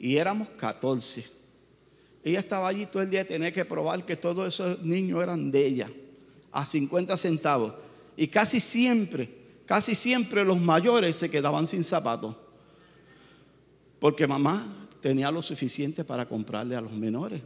Y 0.00 0.16
éramos 0.16 0.48
14. 0.58 1.24
Ella 2.24 2.40
estaba 2.40 2.66
allí 2.66 2.84
todo 2.86 3.00
el 3.00 3.10
día 3.10 3.24
tenía 3.24 3.52
que 3.52 3.64
probar 3.64 4.04
que 4.04 4.16
todos 4.16 4.52
esos 4.52 4.82
niños 4.82 5.22
eran 5.22 5.52
de 5.52 5.64
ella, 5.64 5.90
a 6.50 6.66
50 6.66 7.16
centavos. 7.16 7.74
Y 8.16 8.26
casi 8.26 8.58
siempre, 8.58 9.32
casi 9.66 9.94
siempre 9.94 10.44
los 10.44 10.60
mayores 10.60 11.14
se 11.14 11.30
quedaban 11.30 11.64
sin 11.68 11.84
zapatos. 11.84 12.34
Porque 14.00 14.26
mamá 14.26 14.88
tenía 15.00 15.30
lo 15.30 15.42
suficiente 15.42 16.02
para 16.02 16.26
comprarle 16.26 16.74
a 16.74 16.80
los 16.80 16.90
menores. 16.90 17.40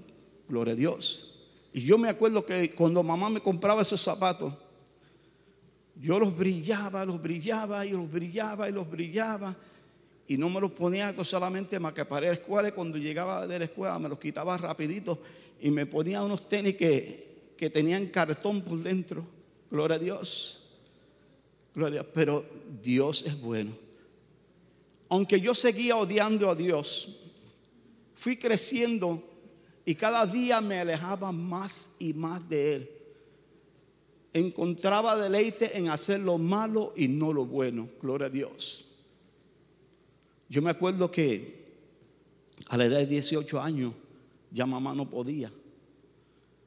Gloria 0.49 0.73
a 0.73 0.76
Dios. 0.76 1.42
Y 1.75 1.83
yo 1.83 1.99
me 1.99 2.09
acuerdo 2.09 2.47
que 2.47 2.71
cuando 2.71 3.02
mamá 3.02 3.28
me 3.28 3.42
compraba 3.42 3.83
esos 3.83 4.00
zapatos, 4.00 4.54
yo 6.00 6.19
los 6.19 6.37
brillaba, 6.37 7.05
los 7.05 7.21
brillaba 7.21 7.87
y 7.87 7.91
los 7.91 8.11
brillaba 8.11 8.69
y 8.69 8.73
los 8.73 8.88
brillaba. 8.91 9.57
Y 10.29 10.37
no 10.37 10.50
me 10.50 10.61
los 10.61 10.73
ponía 10.73 11.12
solamente 11.25 11.79
más 11.79 11.93
que 11.93 12.05
para 12.05 12.26
la 12.26 12.33
escuela. 12.33 12.69
Y 12.69 12.73
cuando 12.73 12.99
llegaba 12.99 13.47
de 13.47 13.59
la 13.59 13.65
escuela 13.65 13.99
me 13.99 14.09
los 14.09 14.19
quitaba 14.19 14.57
rapidito 14.57 15.21
y 15.61 15.71
me 15.71 15.87
ponía 15.87 16.23
unos 16.23 16.49
tenis 16.49 16.76
que, 16.76 17.55
que 17.57 17.71
tenían 17.71 18.07
cartón 18.07 18.62
por 18.62 18.79
dentro. 18.79 19.25
Gloria 19.71 19.97
a 19.97 19.99
Dios. 20.00 20.71
Gloria. 21.75 22.05
Pero 22.12 22.45
Dios 22.83 23.25
es 23.25 23.41
bueno. 23.41 23.73
Aunque 25.09 25.41
yo 25.41 25.55
seguía 25.55 25.97
odiando 25.97 26.50
a 26.50 26.55
Dios, 26.55 27.21
fui 28.15 28.37
creciendo 28.37 29.23
y 29.85 29.95
cada 29.95 30.26
día 30.26 30.61
me 30.61 30.81
alejaba 30.81 31.31
más 31.31 31.95
y 32.00 32.12
más 32.12 32.49
de 32.49 32.75
Él. 32.75 32.96
Encontraba 34.37 35.16
deleite 35.16 35.78
en 35.78 35.88
hacer 35.88 36.21
lo 36.21 36.37
malo 36.37 36.93
y 36.95 37.09
no 37.09 37.33
lo 37.33 37.47
bueno. 37.47 37.88
Gloria 38.02 38.26
a 38.26 38.31
Dios. 38.31 38.99
Yo 40.47 40.61
me 40.61 40.69
acuerdo 40.69 41.11
que 41.11 41.64
a 42.69 42.76
la 42.76 42.85
edad 42.85 42.99
de 42.99 43.07
18 43.07 43.59
años 43.59 43.95
ya 44.50 44.66
mamá 44.66 44.95
no 44.95 45.09
podía. 45.09 45.50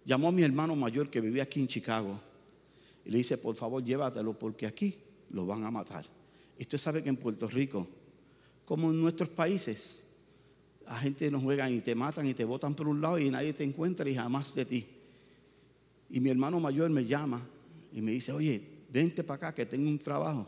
Llamó 0.03 0.29
a 0.29 0.31
mi 0.31 0.41
hermano 0.41 0.75
mayor 0.75 1.11
que 1.11 1.21
vivía 1.21 1.43
aquí 1.43 1.59
en 1.59 1.67
Chicago 1.67 2.19
y 3.05 3.11
le 3.11 3.19
dice, 3.19 3.37
por 3.37 3.53
favor 3.53 3.83
llévatelo 3.83 4.33
porque 4.33 4.65
aquí 4.65 4.95
lo 5.29 5.45
van 5.45 5.63
a 5.63 5.69
matar. 5.69 6.07
Usted 6.59 6.77
sabe 6.79 7.03
que 7.03 7.09
en 7.09 7.17
Puerto 7.17 7.47
Rico, 7.47 7.87
como 8.65 8.89
en 8.89 8.99
nuestros 8.99 9.29
países, 9.29 10.01
la 10.87 10.97
gente 10.97 11.29
nos 11.29 11.43
juegan 11.43 11.71
y 11.71 11.81
te 11.81 11.93
matan 11.93 12.25
y 12.25 12.33
te 12.33 12.45
botan 12.45 12.73
por 12.73 12.87
un 12.87 12.99
lado 12.99 13.19
y 13.19 13.29
nadie 13.29 13.53
te 13.53 13.63
encuentra 13.63 14.09
y 14.09 14.15
jamás 14.15 14.55
de 14.55 14.65
ti. 14.65 14.87
Y 16.09 16.19
mi 16.19 16.31
hermano 16.31 16.59
mayor 16.59 16.89
me 16.89 17.05
llama 17.05 17.47
y 17.93 18.01
me 18.01 18.11
dice, 18.11 18.31
oye, 18.31 18.61
vente 18.89 19.23
para 19.23 19.37
acá 19.37 19.55
que 19.55 19.65
tengo 19.65 19.89
un 19.89 19.99
trabajo. 19.99 20.47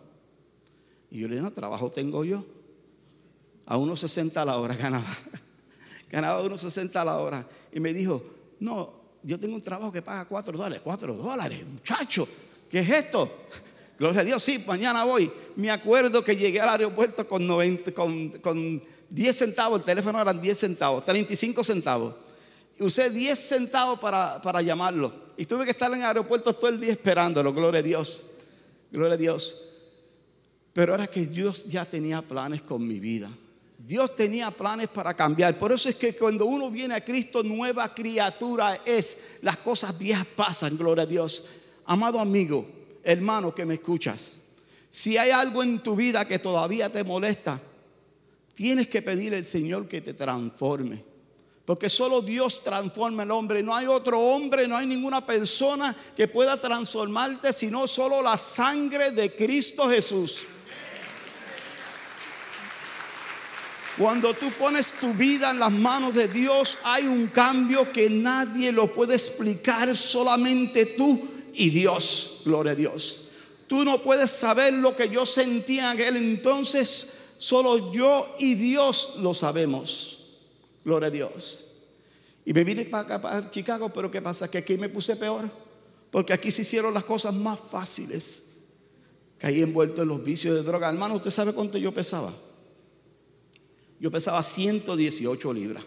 Y 1.10 1.20
yo 1.20 1.28
le 1.28 1.36
digo, 1.36 1.48
no, 1.48 1.54
trabajo 1.54 1.90
tengo 1.92 2.24
yo 2.24 2.46
a 3.66 3.78
unos 3.78 4.00
60 4.02 4.42
a 4.42 4.46
la 4.46 4.58
hora 4.58 4.76
ganaba. 4.78 5.18
Ganaba 6.10 6.42
unos 6.42 6.62
60 6.62 7.02
a 7.02 7.06
la 7.06 7.18
hora. 7.18 7.48
Y 7.72 7.80
me 7.80 7.94
dijo, 7.94 8.24
no, 8.60 8.94
yo 9.24 9.40
tengo 9.40 9.56
un 9.56 9.62
trabajo 9.62 9.92
que 9.92 10.02
paga 10.02 10.26
4 10.26 10.58
dólares. 10.58 10.82
4 10.84 11.14
dólares, 11.16 11.66
muchacho, 11.66 12.28
¿qué 12.70 12.80
es 12.80 12.90
esto? 12.90 13.48
Gloria 13.98 14.22
a 14.22 14.24
Dios, 14.24 14.42
sí, 14.42 14.64
mañana 14.66 15.04
voy. 15.04 15.32
Me 15.56 15.70
acuerdo 15.70 16.24
que 16.24 16.36
llegué 16.36 16.60
al 16.60 16.70
aeropuerto 16.70 17.28
con, 17.28 17.46
90, 17.46 17.94
con, 17.94 18.30
con 18.40 18.82
10 19.10 19.38
centavos, 19.38 19.80
el 19.80 19.86
teléfono 19.86 20.20
eran 20.22 20.42
10 20.42 20.58
centavos, 20.58 21.06
35 21.06 21.64
centavos. 21.64 22.16
Usé 22.80 23.10
10 23.10 23.38
centavos 23.38 24.00
para, 24.00 24.42
para 24.42 24.62
llamarlo. 24.62 25.14
Y 25.38 25.46
tuve 25.46 25.66
que 25.66 25.72
estar 25.72 25.92
en 25.92 26.00
el 26.00 26.06
aeropuerto 26.06 26.54
todo 26.54 26.70
el 26.70 26.80
día 26.80 26.92
esperándolo, 26.92 27.54
gloria 27.54 27.80
a 27.80 27.84
Dios. 27.84 28.32
Gloria 28.92 29.14
a 29.14 29.18
Dios. 29.18 29.70
Pero 30.74 30.96
era 30.96 31.08
que 31.08 31.26
Dios 31.26 31.66
ya 31.66 31.86
tenía 31.86 32.22
planes 32.22 32.62
con 32.62 32.88
mi 32.88 33.00
vida. 33.00 33.30
Dios 33.78 34.16
tenía 34.16 34.52
planes 34.52 34.90
para 34.90 35.14
cambiar. 35.16 35.58
Por 35.58 35.72
eso 35.72 35.90
es 35.90 35.96
que 35.96 36.16
cuando 36.16 36.46
uno 36.46 36.70
viene 36.70 36.94
a 36.94 37.04
Cristo, 37.04 37.44
nueva 37.44 37.94
criatura 37.94 38.80
es. 38.86 39.38
Las 39.42 39.58
cosas 39.58 39.98
viejas 39.98 40.28
pasan, 40.36 40.78
gloria 40.78 41.04
a 41.04 41.08
Dios. 41.08 41.48
Amado 41.86 42.20
amigo, 42.20 42.70
hermano 43.04 43.54
que 43.54 43.66
me 43.66 43.76
escuchas, 43.76 44.44
si 44.90 45.18
hay 45.18 45.32
algo 45.32 45.64
en 45.64 45.80
tu 45.80 45.96
vida 45.96 46.28
que 46.28 46.40
todavía 46.40 46.90
te 46.90 47.04
molesta, 47.04 47.60
tienes 48.54 48.88
que 48.88 49.02
pedir 49.02 49.34
al 49.34 49.46
Señor 49.46 49.88
que 49.88 50.02
te 50.02 50.14
transforme. 50.14 51.11
Porque 51.72 51.90
solo 51.90 52.22
Dios 52.22 52.66
transforma 52.66 53.24
al 53.24 53.32
hombre. 53.32 53.64
No 53.64 53.74
hay 53.74 53.88
otro 53.88 54.20
hombre, 54.20 54.68
no 54.68 54.76
hay 54.76 54.86
ninguna 54.86 55.26
persona 55.26 55.96
que 56.18 56.28
pueda 56.28 56.58
transformarte, 56.58 57.54
sino 57.54 57.88
solo 57.88 58.22
la 58.22 58.38
sangre 58.38 59.12
de 59.12 59.34
Cristo 59.34 59.88
Jesús. 59.88 60.48
Cuando 63.98 64.34
tú 64.34 64.52
pones 64.60 64.96
tu 65.00 65.14
vida 65.14 65.52
en 65.52 65.60
las 65.60 65.72
manos 65.72 66.14
de 66.14 66.28
Dios, 66.28 66.78
hay 66.84 67.08
un 67.08 67.28
cambio 67.28 67.90
que 67.90 68.10
nadie 68.10 68.74
lo 68.74 68.92
puede 68.92 69.16
explicar, 69.16 69.96
solamente 69.96 70.88
tú 70.98 71.26
y 71.54 71.70
Dios. 71.70 72.42
Gloria 72.44 72.74
a 72.74 72.76
Dios. 72.76 73.30
Tú 73.68 73.86
no 73.86 74.02
puedes 74.04 74.30
saber 74.30 74.74
lo 74.74 74.94
que 74.98 75.08
yo 75.08 75.26
sentía 75.26 75.94
en 75.94 76.02
aquel 76.02 76.18
entonces, 76.18 77.14
solo 77.38 77.94
yo 77.94 78.36
y 78.40 78.56
Dios 78.56 79.14
lo 79.20 79.34
sabemos. 79.34 80.18
Gloria 80.84 81.08
a 81.08 81.12
Dios. 81.12 81.68
Y 82.46 82.54
me 82.54 82.64
vine 82.64 82.86
para 82.86 83.04
acá, 83.04 83.22
para 83.22 83.52
Chicago, 83.52 83.90
pero 83.94 84.10
¿qué 84.10 84.22
pasa? 84.22 84.50
Que 84.50 84.60
aquí 84.60 84.78
me 84.78 84.90
puse 84.90 85.16
peor, 85.16 85.50
porque 86.10 86.34
aquí 86.34 86.50
se 86.50 86.62
hicieron 86.64 86.94
las 86.94 87.04
cosas 87.04 87.34
más 87.34 87.60
fáciles. 87.60 88.48
Caí 89.38 89.62
envuelto 89.62 90.04
en 90.04 90.08
los 90.08 90.24
vicios 90.24 90.56
de 90.56 90.64
droga. 90.64 90.90
Hermano, 90.90 91.16
¿usted 91.16 91.32
sabe 91.32 91.54
cuánto 91.54 91.78
yo 91.78 91.94
pesaba? 91.94 92.34
Yo 94.00 94.12
pesaba 94.12 94.42
118 94.42 95.54
libras. 95.54 95.84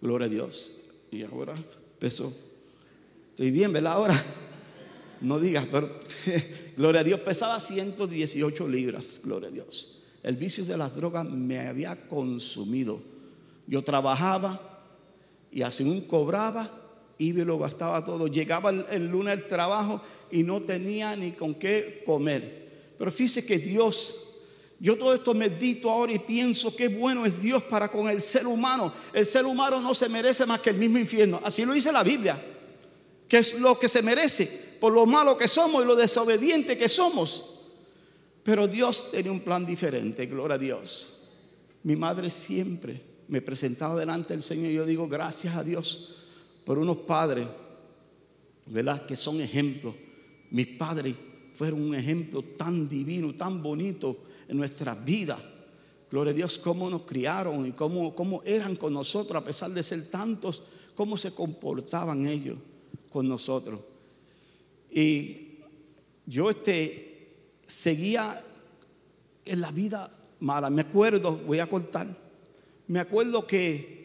Gloria 0.00 0.26
a 0.26 0.30
Dios. 0.30 0.90
Y 1.10 1.22
ahora 1.22 1.54
peso. 1.98 2.32
Estoy 3.30 3.50
bien, 3.50 3.72
¿verdad? 3.72 3.92
Ahora. 3.92 4.24
No 5.22 5.38
digas, 5.38 5.68
pero 5.70 5.88
gloria 6.76 7.02
a 7.02 7.04
Dios, 7.04 7.20
pesaba 7.20 7.60
118 7.60 8.66
libras. 8.66 9.20
Gloria 9.22 9.50
a 9.50 9.52
Dios. 9.52 10.02
El 10.24 10.36
vicio 10.36 10.64
de 10.64 10.76
las 10.76 10.96
drogas 10.96 11.24
me 11.24 11.60
había 11.60 12.08
consumido. 12.08 13.00
Yo 13.66 13.82
trabajaba 13.82 14.60
y 15.50 15.62
así 15.62 16.06
cobraba 16.08 16.70
y 17.18 17.32
lo 17.32 17.58
gastaba 17.58 18.04
todo. 18.04 18.26
Llegaba 18.26 18.70
el, 18.70 18.84
el 18.90 19.08
lunes 19.08 19.34
al 19.34 19.46
trabajo 19.46 20.00
y 20.30 20.42
no 20.42 20.60
tenía 20.60 21.14
ni 21.16 21.32
con 21.32 21.54
qué 21.54 22.02
comer. 22.04 22.94
Pero 22.98 23.10
fíjese 23.10 23.44
que 23.44 23.58
Dios 23.58 24.28
yo 24.82 24.98
todo 24.98 25.14
esto 25.14 25.32
medito 25.32 25.88
ahora 25.88 26.12
y 26.12 26.18
pienso 26.18 26.74
qué 26.74 26.88
bueno 26.88 27.24
es 27.24 27.40
Dios 27.40 27.62
para 27.62 27.88
con 27.88 28.10
el 28.10 28.20
ser 28.20 28.48
humano. 28.48 28.92
El 29.12 29.24
ser 29.24 29.44
humano 29.44 29.80
no 29.80 29.94
se 29.94 30.08
merece 30.08 30.44
más 30.44 30.60
que 30.60 30.70
el 30.70 30.76
mismo 30.76 30.98
infierno. 30.98 31.40
Así 31.44 31.64
lo 31.64 31.72
dice 31.72 31.92
la 31.92 32.02
Biblia. 32.02 32.42
Que 33.28 33.38
es 33.38 33.60
lo 33.60 33.78
que 33.78 33.86
se 33.86 34.02
merece 34.02 34.72
por 34.80 34.92
lo 34.92 35.06
malo 35.06 35.36
que 35.36 35.46
somos 35.46 35.84
y 35.84 35.86
lo 35.86 35.94
desobediente 35.94 36.76
que 36.76 36.88
somos. 36.88 37.60
Pero 38.42 38.66
Dios 38.66 39.12
tenía 39.12 39.30
un 39.30 39.38
plan 39.38 39.64
diferente, 39.64 40.26
gloria 40.26 40.56
a 40.56 40.58
Dios. 40.58 41.30
Mi 41.84 41.94
madre 41.94 42.28
siempre 42.28 43.00
me 43.32 43.40
presentaba 43.40 43.98
delante 43.98 44.34
del 44.34 44.42
Señor 44.42 44.70
y 44.70 44.74
yo 44.74 44.84
digo 44.84 45.08
gracias 45.08 45.56
a 45.56 45.64
Dios 45.64 46.26
por 46.66 46.76
unos 46.76 46.98
padres, 46.98 47.46
¿verdad? 48.66 49.06
Que 49.06 49.16
son 49.16 49.40
ejemplos. 49.40 49.94
Mis 50.50 50.66
padres 50.66 51.14
fueron 51.54 51.80
un 51.80 51.94
ejemplo 51.94 52.42
tan 52.42 52.86
divino, 52.86 53.34
tan 53.34 53.62
bonito 53.62 54.24
en 54.48 54.58
nuestras 54.58 55.02
vidas. 55.02 55.40
Gloria 56.10 56.32
a 56.32 56.34
Dios, 56.34 56.58
cómo 56.58 56.90
nos 56.90 57.04
criaron 57.04 57.64
y 57.64 57.72
cómo, 57.72 58.14
cómo 58.14 58.42
eran 58.44 58.76
con 58.76 58.92
nosotros, 58.92 59.42
a 59.42 59.46
pesar 59.46 59.70
de 59.70 59.82
ser 59.82 60.10
tantos, 60.10 60.64
cómo 60.94 61.16
se 61.16 61.34
comportaban 61.34 62.26
ellos 62.26 62.58
con 63.10 63.26
nosotros. 63.26 63.80
Y 64.90 65.54
yo 66.26 66.50
este, 66.50 67.32
seguía 67.66 68.44
en 69.46 69.60
la 69.62 69.72
vida 69.72 70.14
mala. 70.40 70.68
Me 70.68 70.82
acuerdo, 70.82 71.40
voy 71.46 71.60
a 71.60 71.66
contar, 71.66 72.21
me 72.88 73.00
acuerdo 73.00 73.46
que 73.46 74.02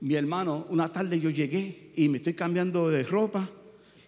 mi 0.00 0.14
hermano, 0.14 0.66
una 0.70 0.92
tarde 0.92 1.20
yo 1.20 1.30
llegué 1.30 1.90
y 1.96 2.08
me 2.08 2.18
estoy 2.18 2.34
cambiando 2.34 2.88
de 2.88 3.02
ropa 3.02 3.48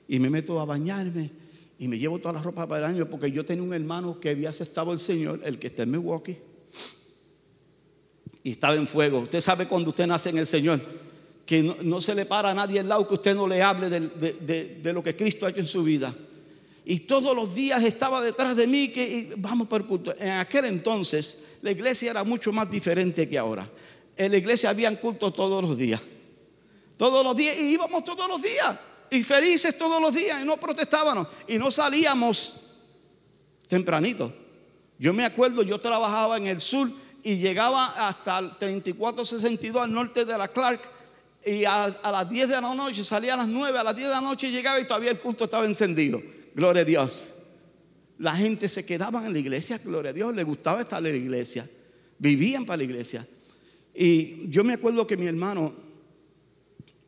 y 0.07 0.19
me 0.19 0.31
meto 0.31 0.61
a 0.61 0.65
bañarme 0.65 1.31
y 1.79 1.89
me 1.89 1.99
llevo 1.99 2.19
toda 2.19 2.35
la 2.35 2.43
ropa 2.43 2.67
para 2.69 2.87
el 2.87 2.95
año 2.95 3.09
porque 3.09 3.33
yo 3.33 3.45
tenía 3.45 3.63
un 3.63 3.75
hermano 3.75 4.21
que 4.21 4.31
había 4.31 4.51
aceptado 4.51 4.93
al 4.93 4.99
Señor, 4.99 5.41
el 5.45 5.59
que 5.59 5.69
está 5.69 5.83
en 5.83 5.91
Milwaukee, 5.93 6.37
y 8.43 8.51
estaba 8.53 8.77
en 8.77 8.87
fuego. 8.87 9.21
Usted 9.21 9.41
sabe 9.41 9.67
cuando 9.67 9.91
usted 9.91 10.07
nace 10.07 10.31
en 10.31 10.39
el 10.39 10.47
Señor, 10.47 10.81
que 11.45 11.63
no, 11.83 12.01
se 12.01 12.15
le 12.15 12.27
para 12.27 12.51
a 12.51 12.55
nadie 12.55 12.81
al 12.81 12.89
lado 12.89 13.09
que 13.09 13.15
usted 13.15 13.35
no 13.35 13.49
le 13.49 13.63
hable 13.63 13.91
de, 13.91 14.93
lo 14.93 15.03
que 15.03 15.17
Cristo 15.17 15.47
ha 15.47 15.51
hecho 15.51 15.61
en 15.61 15.67
su 15.67 15.83
vida. 15.83 16.15
Y 16.85 17.01
todos 17.01 17.37
los 17.37 17.55
días 17.55 17.83
estaba 17.85 18.23
detrás 18.23 18.57
de 18.57 18.67
mí 18.67 18.89
que 18.89 19.35
vamos 19.37 19.69
por 19.69 19.87
culto. 19.87 20.15
En 20.19 20.31
aquel 20.31 20.65
entonces 20.65 21.45
la 21.63 21.71
iglesia 21.71 22.11
era 22.11 22.25
mucho 22.25 22.53
más 22.53 22.71
diferente 22.71 23.29
que 23.29 23.39
ahora. 23.39 23.69
En 24.17 24.33
la 24.33 24.39
iglesia 24.39 24.71
habían 24.71 24.97
culto 24.97 25.33
todos 25.33 25.63
los 25.63 25.77
días. 25.77 26.01
Todos 26.97 27.25
los 27.25 27.37
días 27.37 27.59
y 27.59 27.73
íbamos 27.73 28.05
todos 28.05 28.29
los 28.29 28.43
días 28.43 28.77
y 29.11 29.23
felices 29.23 29.77
todos 29.77 30.01
los 30.01 30.15
días 30.15 30.41
y 30.41 30.45
no 30.45 30.57
protestábamos 30.57 31.27
y 31.49 31.59
no 31.59 31.71
salíamos 31.71 32.61
tempranito. 33.69 34.33
Yo 34.99 35.13
me 35.13 35.25
acuerdo, 35.25 35.63
yo 35.63 35.81
trabajaba 35.81 36.37
en 36.37 36.47
el 36.47 36.61
sur 36.61 36.91
y 37.23 37.37
llegaba 37.37 38.09
hasta 38.09 38.39
el 38.39 38.57
3462 38.57 39.83
al 39.83 39.93
norte 39.93 40.25
de 40.25 40.39
la 40.39 40.49
Clark 40.49 40.81
y 41.45 41.65
a, 41.65 41.89
las 41.89 42.29
10 42.29 42.49
de 42.49 42.61
la 42.61 42.75
noche 42.75 43.03
salía 43.03 43.35
a 43.35 43.39
las 43.39 43.49
9, 43.49 43.79
a 43.79 43.85
las 43.85 43.97
10 43.97 44.09
de 44.09 44.15
la 44.15 44.21
noche 44.21 44.51
llegaba 44.51 44.79
y 44.79 44.87
todavía 44.87 45.11
el 45.11 45.19
culto 45.19 45.45
estaba 45.45 45.65
encendido. 45.65 46.21
Gloria 46.55 46.83
a 46.83 46.85
Dios. 46.85 47.35
La 48.19 48.35
gente 48.37 48.69
se 48.69 48.85
quedaba 48.85 49.27
en 49.27 49.33
la 49.33 49.39
iglesia, 49.39 49.81
gloria 49.83 50.11
a 50.11 50.15
Dios, 50.15 50.35
le 50.35 50.45
gustaba 50.45 50.83
estar 50.83 51.05
en 51.05 51.13
la 51.13 51.19
iglesia. 51.19 51.69
Vivían 52.19 52.67
para 52.67 52.79
la 52.79 52.85
iglesia. 52.85 53.27
Y 53.95 54.49
yo 54.49 54.63
me 54.63 54.75
acuerdo 54.75 55.07
que 55.07 55.17
mi 55.17 55.27
hermano, 55.27 55.73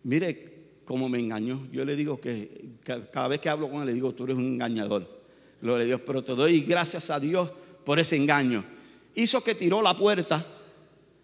mire 0.04 0.52
cómo 0.84 1.08
me 1.08 1.18
engañó. 1.18 1.68
Yo 1.70 1.84
le 1.84 1.96
digo 1.96 2.20
que 2.20 2.76
cada 3.12 3.28
vez 3.28 3.40
que 3.40 3.48
hablo 3.48 3.70
con 3.70 3.80
él 3.80 3.88
le 3.88 3.94
digo, 3.94 4.14
tú 4.14 4.24
eres 4.24 4.36
un 4.36 4.44
engañador. 4.44 5.22
Gloria 5.60 5.84
a 5.84 5.86
Dios, 5.86 6.00
pero 6.04 6.24
te 6.24 6.32
doy 6.32 6.60
gracias 6.60 7.10
a 7.10 7.20
Dios 7.20 7.50
por 7.84 7.98
ese 7.98 8.16
engaño. 8.16 8.64
Hizo 9.14 9.44
que 9.44 9.54
tiró 9.54 9.82
la 9.82 9.96
puerta, 9.96 10.44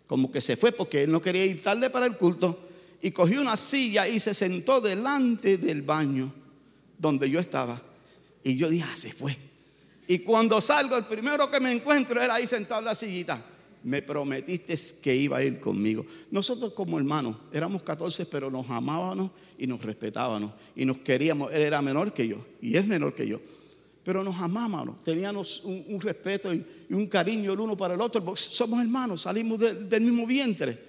como 0.07 0.31
que 0.31 0.41
se 0.41 0.57
fue 0.57 0.73
porque 0.73 1.05
él 1.05 1.11
no 1.11 1.21
quería 1.21 1.45
ir 1.45 1.63
tarde 1.63 1.91
para 1.91 2.07
el 2.07 2.17
culto, 2.17 2.67
y 3.01 3.11
cogió 3.11 3.41
una 3.41 3.57
silla 3.57 4.07
y 4.07 4.19
se 4.21 4.35
sentó 4.35 4.81
delante 4.81 5.57
del 5.57 5.83
baño 5.83 6.33
donde 6.99 7.31
yo 7.31 7.41
estaba. 7.41 7.81
Y 8.49 8.57
yo 8.57 8.71
dije, 8.71 8.85
ah, 8.91 8.97
se 8.97 9.13
fue. 9.13 9.37
Y 10.07 10.21
cuando 10.21 10.59
salgo, 10.61 10.97
el 10.97 11.05
primero 11.05 11.51
que 11.51 11.61
me 11.61 11.71
encuentro 11.71 12.21
era 12.21 12.37
ahí 12.37 12.47
sentado 12.47 12.81
en 12.81 12.87
la 12.87 12.95
sillita. 12.95 13.45
Me 13.85 14.01
prometiste 14.01 14.75
que 15.03 15.15
iba 15.15 15.37
a 15.37 15.45
ir 15.45 15.61
conmigo. 15.61 16.05
Nosotros 16.31 16.73
como 16.73 16.99
hermanos 16.99 17.37
éramos 17.53 17.83
14, 17.83 18.25
pero 18.27 18.51
nos 18.51 18.69
amábamos 18.71 19.31
y 19.59 19.67
nos 19.67 19.83
respetábamos 19.83 20.53
y 20.75 20.87
nos 20.87 20.99
queríamos. 20.99 21.53
Él 21.53 21.61
era 21.61 21.83
menor 21.83 22.15
que 22.15 22.27
yo 22.27 22.45
y 22.63 22.77
es 22.77 22.87
menor 22.87 23.15
que 23.15 23.29
yo. 23.29 23.39
Pero 24.03 24.25
nos 24.25 24.37
amábamos, 24.37 25.05
teníamos 25.05 25.63
un, 25.65 26.01
respeto 26.01 26.53
y, 26.55 26.65
un 26.89 27.07
cariño 27.07 27.53
el 27.53 27.61
uno 27.61 27.77
para 27.77 27.93
el 27.93 28.01
otro, 28.01 28.25
porque 28.25 28.41
somos 28.41 28.81
hermanos, 28.81 29.21
salimos 29.21 29.61
del 29.61 30.01
mismo 30.01 30.27
vientre. 30.27 30.88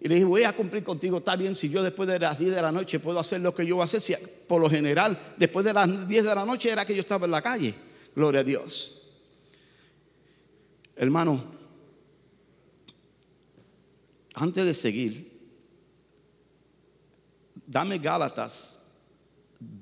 Y 0.00 0.08
le 0.08 0.14
dije, 0.14 0.24
voy 0.24 0.44
a 0.44 0.56
cumplir 0.56 0.82
contigo, 0.82 1.18
está 1.18 1.36
bien, 1.36 1.54
si 1.54 1.68
yo 1.68 1.82
después 1.82 2.08
de 2.08 2.18
las 2.18 2.38
10 2.38 2.54
de 2.54 2.62
la 2.62 2.72
noche 2.72 2.98
puedo 3.00 3.20
hacer 3.20 3.42
lo 3.42 3.54
que 3.54 3.66
yo 3.66 3.76
voy 3.76 3.82
a 3.82 3.84
hacer. 3.84 4.18
Por 4.48 4.62
lo 4.62 4.70
general, 4.70 5.34
después 5.36 5.64
de 5.64 5.74
las 5.74 6.08
10 6.08 6.24
de 6.24 6.34
la 6.34 6.46
noche 6.46 6.70
era 6.70 6.86
que 6.86 6.94
yo 6.94 7.02
estaba 7.02 7.26
en 7.26 7.30
la 7.32 7.42
calle. 7.42 7.74
Gloria 8.16 8.40
a 8.40 8.44
Dios. 8.44 9.10
Hermano, 10.96 11.44
antes 14.32 14.64
de 14.64 14.72
seguir, 14.72 15.38
dame 17.66 17.98
Gálatas 17.98 18.86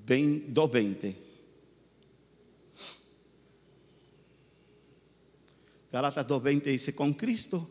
2.20. 0.05 1.17
Gálatas 5.93 6.27
2.20 6.27 6.63
dice, 6.65 6.95
con 6.95 7.15
Cristo 7.15 7.69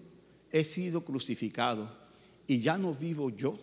he 0.49 0.63
sido 0.63 1.03
crucificado 1.03 2.06
y 2.47 2.59
ya 2.59 2.77
no 2.77 2.93
vivo 2.93 3.29
yo, 3.29 3.59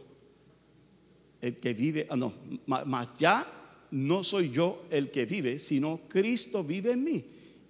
el 1.41 1.57
que 1.57 1.75
vive, 1.75 2.07
ah, 2.11 2.17
no, 2.17 2.33
más 2.67 3.17
ya 3.19 3.47
no 3.91 4.25
soy 4.25 4.51
yo 4.51 4.85
el 4.91 5.11
que 5.11 5.27
vive, 5.27 5.59
sino 5.59 6.01
Cristo 6.09 6.65
vive 6.65 6.93
en 6.93 7.05
mí. 7.05 7.25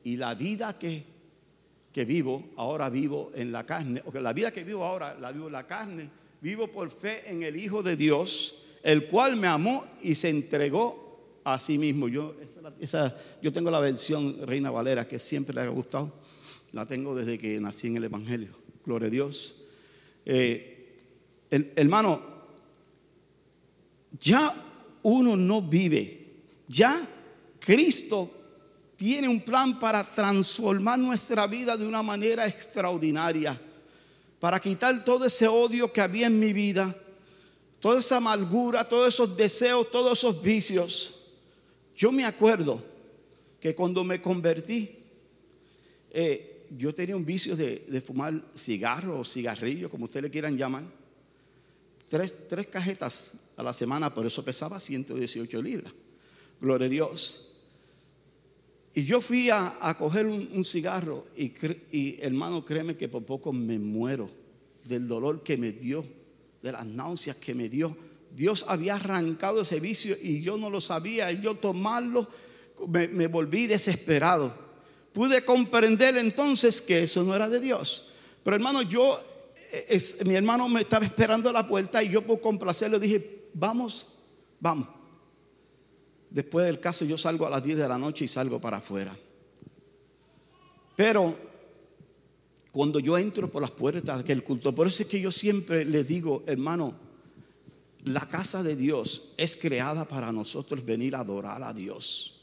Y 0.04 0.16
la 0.16 0.34
vida 0.34 0.78
que, 0.78 1.04
que 1.92 2.04
vivo, 2.04 2.52
ahora 2.56 2.88
vivo 2.88 3.30
en 3.34 3.52
la 3.52 3.64
carne, 3.64 4.02
o 4.04 4.12
que 4.12 4.20
la 4.20 4.32
vida 4.32 4.52
que 4.52 4.64
vivo 4.64 4.84
ahora 4.84 5.18
la 5.18 5.32
vivo 5.32 5.46
en 5.46 5.52
la 5.52 5.66
carne, 5.66 6.08
vivo 6.40 6.68
por 6.68 6.90
fe 6.90 7.30
en 7.30 7.42
el 7.42 7.56
Hijo 7.56 7.82
de 7.82 7.96
Dios, 7.96 8.66
el 8.82 9.06
cual 9.06 9.36
me 9.36 9.48
amó 9.48 9.84
y 10.02 10.14
se 10.14 10.28
entregó 10.28 11.40
a 11.44 11.58
sí 11.58 11.78
mismo. 11.78 12.08
Yo, 12.08 12.34
yo 13.42 13.52
tengo 13.52 13.70
la 13.70 13.80
versión 13.80 14.46
Reina 14.46 14.70
Valera 14.70 15.06
que 15.06 15.18
siempre 15.18 15.54
le 15.54 15.62
ha 15.62 15.68
gustado. 15.68 16.12
La 16.72 16.86
tengo 16.86 17.14
desde 17.14 17.38
que 17.38 17.60
nací 17.60 17.88
en 17.88 17.96
el 17.96 18.04
Evangelio. 18.04 18.50
Gloria 18.84 19.08
a 19.08 19.10
Dios. 19.10 19.62
Eh, 20.26 20.73
hermano, 21.50 22.20
ya 24.18 24.54
uno 25.02 25.36
no 25.36 25.62
vive. 25.62 26.24
Ya 26.66 27.06
Cristo 27.58 28.30
tiene 28.96 29.28
un 29.28 29.40
plan 29.40 29.78
para 29.78 30.04
transformar 30.04 30.98
nuestra 30.98 31.46
vida 31.46 31.76
de 31.76 31.86
una 31.86 32.02
manera 32.02 32.46
extraordinaria. 32.46 33.60
Para 34.40 34.60
quitar 34.60 35.04
todo 35.04 35.24
ese 35.24 35.48
odio 35.48 35.92
que 35.92 36.00
había 36.00 36.26
en 36.26 36.38
mi 36.38 36.52
vida. 36.52 36.94
Toda 37.80 38.00
esa 38.00 38.16
amargura, 38.16 38.88
todos 38.88 39.12
esos 39.12 39.36
deseos, 39.36 39.90
todos 39.90 40.18
esos 40.18 40.40
vicios. 40.40 41.20
Yo 41.96 42.10
me 42.10 42.24
acuerdo 42.24 42.82
que 43.60 43.74
cuando 43.74 44.04
me 44.04 44.20
convertí, 44.20 44.90
eh, 46.10 46.66
yo 46.70 46.94
tenía 46.94 47.16
un 47.16 47.24
vicio 47.24 47.56
de, 47.56 48.02
fumar 48.04 48.40
cigarro 48.56 49.20
o 49.20 49.24
cigarrillo, 49.24 49.90
como 49.90 50.06
ustedes 50.06 50.24
le 50.24 50.30
quieran 50.30 50.56
llamar. 50.56 50.84
Tres, 52.14 52.48
tres 52.48 52.68
cajetas 52.68 53.32
a 53.56 53.62
la 53.64 53.74
semana, 53.74 54.14
por 54.14 54.24
eso 54.24 54.44
pesaba 54.44 54.78
118 54.78 55.60
libras. 55.60 55.92
Gloria 56.60 56.86
a 56.86 56.88
Dios. 56.88 57.56
Y 58.94 59.02
yo 59.02 59.20
fui 59.20 59.50
a, 59.50 59.96
coger 59.98 60.26
un, 60.26 60.64
cigarro 60.64 61.26
y, 61.36 62.16
hermano, 62.20 62.64
créeme 62.64 62.96
que 62.96 63.08
por 63.08 63.24
poco 63.24 63.52
me 63.52 63.80
muero 63.80 64.30
del 64.84 65.08
dolor 65.08 65.42
que 65.42 65.56
me 65.56 65.72
dio, 65.72 66.06
de 66.62 66.70
las 66.70 66.86
náuseas 66.86 67.38
que 67.38 67.52
me 67.52 67.68
dio. 67.68 67.96
Dios 68.32 68.64
había 68.68 68.94
arrancado 68.94 69.62
ese 69.62 69.80
vicio 69.80 70.16
y 70.22 70.40
yo 70.40 70.56
no 70.56 70.70
lo 70.70 70.80
sabía. 70.80 71.32
Y 71.32 71.40
yo 71.40 71.56
tomarlo, 71.56 72.28
me 72.86 73.26
volví 73.26 73.66
desesperado 73.66 74.62
pude 75.12 75.44
comprender 75.44 76.16
entonces 76.16 76.80
que 76.80 77.02
eso 77.02 77.24
no 77.24 77.34
era 77.34 77.48
de 77.48 77.58
Dios. 77.58 78.10
Pero 78.44 78.54
hermano, 78.54 78.82
yo, 78.82 79.18
eh, 79.88 80.24
mi 80.24 80.34
hermano 80.34 80.68
me 80.68 80.82
estaba 80.82 81.04
esperando 81.04 81.48
a 81.48 81.52
la 81.52 81.66
puerta 81.66 82.02
y 82.02 82.08
yo 82.08 82.22
por 82.22 82.40
complacerle 82.40 82.98
dije, 82.98 83.48
vamos, 83.54 84.06
vamos. 84.60 84.88
Después 86.30 86.66
del 86.66 86.80
caso 86.80 87.04
yo 87.04 87.16
salgo 87.16 87.46
a 87.46 87.50
las 87.50 87.62
10 87.62 87.78
de 87.78 87.88
la 87.88 87.98
noche 87.98 88.24
y 88.24 88.28
salgo 88.28 88.60
para 88.60 88.78
afuera. 88.78 89.16
Pero 90.96 91.36
cuando 92.72 92.98
yo 92.98 93.16
entro 93.16 93.50
por 93.50 93.62
las 93.62 93.70
puertas 93.70 94.16
de 94.16 94.22
aquel 94.22 94.42
culto, 94.42 94.74
por 94.74 94.86
eso 94.86 95.04
es 95.04 95.08
que 95.08 95.20
yo 95.20 95.30
siempre 95.30 95.84
le 95.84 96.02
digo, 96.02 96.42
hermano, 96.46 96.94
la 98.04 98.26
casa 98.28 98.62
de 98.62 98.76
Dios 98.76 99.32
es 99.36 99.56
creada 99.56 100.06
para 100.06 100.32
nosotros 100.32 100.84
venir 100.84 101.14
a 101.14 101.20
adorar 101.20 101.62
a 101.62 101.72
Dios. 101.72 102.33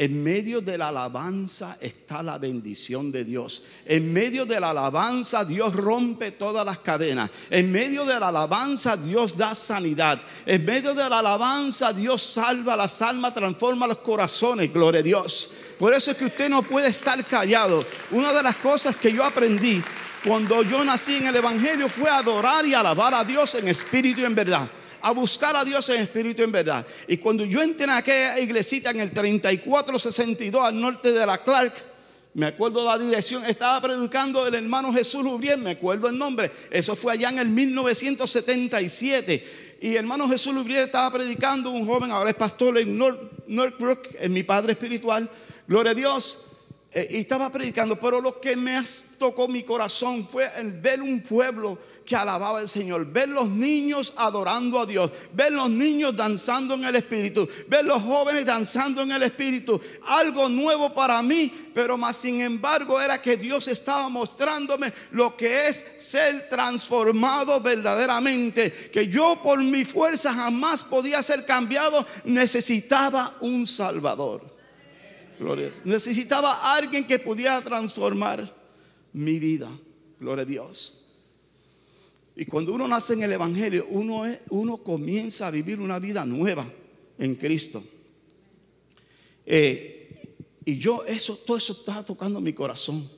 En 0.00 0.24
medio 0.24 0.62
de 0.62 0.78
la 0.78 0.88
alabanza 0.88 1.76
está 1.78 2.22
la 2.22 2.38
bendición 2.38 3.12
de 3.12 3.22
Dios. 3.22 3.64
En 3.84 4.10
medio 4.10 4.46
de 4.46 4.58
la 4.58 4.70
alabanza 4.70 5.44
Dios 5.44 5.74
rompe 5.74 6.30
todas 6.30 6.64
las 6.64 6.78
cadenas. 6.78 7.30
En 7.50 7.70
medio 7.70 8.06
de 8.06 8.18
la 8.18 8.28
alabanza 8.28 8.96
Dios 8.96 9.36
da 9.36 9.54
sanidad. 9.54 10.18
En 10.46 10.64
medio 10.64 10.94
de 10.94 11.06
la 11.06 11.18
alabanza 11.18 11.92
Dios 11.92 12.22
salva 12.22 12.76
las 12.76 13.02
almas, 13.02 13.34
transforma 13.34 13.86
los 13.86 13.98
corazones. 13.98 14.72
Gloria 14.72 15.00
a 15.00 15.02
Dios. 15.02 15.50
Por 15.78 15.92
eso 15.92 16.12
es 16.12 16.16
que 16.16 16.24
usted 16.24 16.48
no 16.48 16.62
puede 16.62 16.88
estar 16.88 17.22
callado. 17.26 17.84
Una 18.12 18.32
de 18.32 18.42
las 18.42 18.56
cosas 18.56 18.96
que 18.96 19.12
yo 19.12 19.22
aprendí 19.22 19.82
cuando 20.24 20.62
yo 20.62 20.82
nací 20.82 21.16
en 21.16 21.26
el 21.26 21.36
Evangelio 21.36 21.90
fue 21.90 22.08
adorar 22.08 22.64
y 22.64 22.72
alabar 22.72 23.12
a 23.12 23.22
Dios 23.22 23.54
en 23.56 23.68
espíritu 23.68 24.22
y 24.22 24.24
en 24.24 24.34
verdad 24.34 24.66
a 25.02 25.12
buscar 25.12 25.56
a 25.56 25.64
Dios 25.64 25.88
en 25.90 26.02
espíritu 26.02 26.42
y 26.42 26.44
en 26.44 26.52
verdad. 26.52 26.86
Y 27.08 27.16
cuando 27.18 27.44
yo 27.44 27.62
entré 27.62 27.84
en 27.84 27.90
aquella 27.90 28.38
iglesita 28.38 28.90
en 28.90 29.00
el 29.00 29.12
3462 29.12 30.64
al 30.64 30.80
norte 30.80 31.12
de 31.12 31.26
la 31.26 31.42
Clark, 31.42 31.90
me 32.34 32.46
acuerdo 32.46 32.84
la 32.84 32.96
dirección, 32.96 33.44
estaba 33.44 33.80
predicando 33.80 34.46
el 34.46 34.54
hermano 34.54 34.92
Jesús 34.92 35.24
Lubriel, 35.24 35.58
me 35.58 35.72
acuerdo 35.72 36.08
el 36.08 36.16
nombre. 36.16 36.52
Eso 36.70 36.94
fue 36.94 37.14
allá 37.14 37.30
en 37.30 37.40
el 37.40 37.48
1977. 37.48 39.78
Y 39.80 39.96
hermano 39.96 40.28
Jesús 40.28 40.54
Lubriel 40.54 40.84
estaba 40.84 41.10
predicando, 41.10 41.70
un 41.70 41.86
joven, 41.86 42.12
ahora 42.12 42.30
es 42.30 42.36
pastor 42.36 42.78
en 42.78 42.96
Northbrook, 42.96 44.06
en 44.20 44.32
mi 44.32 44.44
padre 44.44 44.72
espiritual. 44.72 45.28
Gloria 45.66 45.92
a 45.92 45.94
Dios. 45.94 46.49
Eh, 46.92 47.06
y 47.10 47.16
estaba 47.18 47.52
predicando, 47.52 48.00
pero 48.00 48.20
lo 48.20 48.40
que 48.40 48.56
me 48.56 48.82
tocó 49.16 49.46
mi 49.46 49.62
corazón 49.62 50.26
fue 50.26 50.50
el 50.56 50.72
ver 50.72 51.00
un 51.00 51.20
pueblo 51.20 51.78
que 52.04 52.16
alababa 52.16 52.58
al 52.58 52.68
Señor, 52.68 53.06
ver 53.06 53.28
los 53.28 53.48
niños 53.48 54.12
adorando 54.16 54.80
a 54.80 54.86
Dios, 54.86 55.08
ver 55.32 55.52
los 55.52 55.70
niños 55.70 56.16
danzando 56.16 56.74
en 56.74 56.84
el 56.84 56.96
Espíritu, 56.96 57.48
ver 57.68 57.84
los 57.84 58.02
jóvenes 58.02 58.44
danzando 58.44 59.02
en 59.02 59.12
el 59.12 59.22
Espíritu, 59.22 59.80
algo 60.08 60.48
nuevo 60.48 60.92
para 60.92 61.22
mí, 61.22 61.52
pero 61.72 61.96
más 61.96 62.16
sin 62.16 62.40
embargo 62.40 63.00
era 63.00 63.22
que 63.22 63.36
Dios 63.36 63.68
estaba 63.68 64.08
mostrándome 64.08 64.92
lo 65.12 65.36
que 65.36 65.68
es 65.68 65.86
ser 65.98 66.48
transformado 66.48 67.60
verdaderamente, 67.60 68.90
que 68.92 69.06
yo 69.06 69.38
por 69.40 69.62
mi 69.62 69.84
fuerza 69.84 70.34
jamás 70.34 70.82
podía 70.82 71.22
ser 71.22 71.46
cambiado, 71.46 72.04
necesitaba 72.24 73.36
un 73.40 73.64
Salvador. 73.64 74.49
Necesitaba 75.84 76.74
alguien 76.74 77.06
que 77.06 77.18
pudiera 77.18 77.60
transformar 77.62 78.54
mi 79.12 79.38
vida. 79.38 79.70
Gloria 80.18 80.42
a 80.42 80.46
Dios. 80.46 81.00
Y 82.36 82.44
cuando 82.44 82.74
uno 82.74 82.86
nace 82.86 83.14
en 83.14 83.22
el 83.22 83.32
Evangelio, 83.32 83.86
uno, 83.90 84.24
uno 84.50 84.76
comienza 84.78 85.46
a 85.46 85.50
vivir 85.50 85.80
una 85.80 85.98
vida 85.98 86.24
nueva 86.24 86.66
en 87.18 87.34
Cristo. 87.34 87.82
Eh, 89.46 90.00
y 90.64 90.78
yo, 90.78 91.04
eso, 91.04 91.36
todo 91.36 91.56
eso 91.56 91.72
estaba 91.72 92.04
tocando 92.04 92.40
mi 92.40 92.52
corazón. 92.52 93.08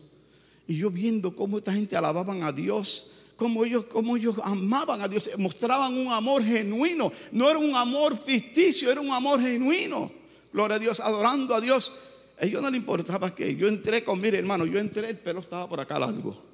Y 0.67 0.77
yo 0.77 0.91
viendo 0.91 1.35
cómo 1.35 1.59
esta 1.59 1.73
gente 1.73 1.97
alababan 1.97 2.43
a 2.43 2.53
Dios, 2.53 3.13
cómo 3.37 3.65
ellos, 3.65 3.85
cómo 3.87 4.17
ellos 4.17 4.37
amaban 4.43 5.03
a 5.03 5.09
Dios, 5.09 5.31
mostraban 5.37 5.95
un 5.95 6.13
amor 6.13 6.45
genuino. 6.45 7.13
No 7.33 7.51
era 7.51 7.59
un 7.59 7.75
amor 7.75 8.17
ficticio, 8.17 8.91
era 8.91 9.01
un 9.01 9.11
amor 9.11 9.41
genuino. 9.41 10.11
Gloria 10.53 10.77
a 10.77 10.79
Dios, 10.79 11.01
adorando 11.01 11.55
a 11.55 11.61
Dios. 11.61 11.95
Ellos 12.41 12.61
no 12.61 12.71
le 12.71 12.77
importaba 12.77 13.35
que 13.35 13.55
yo 13.55 13.69
entré 13.69 14.03
con, 14.03 14.21
mire 14.21 14.39
hermano, 14.39 14.67
yo 14.67 14.79
entré, 14.79 15.11
el 15.11 15.19
pelo 15.19 15.41
estaba 15.41 15.69
por 15.69 15.81
acá 15.81 15.99
largo 15.99 16.53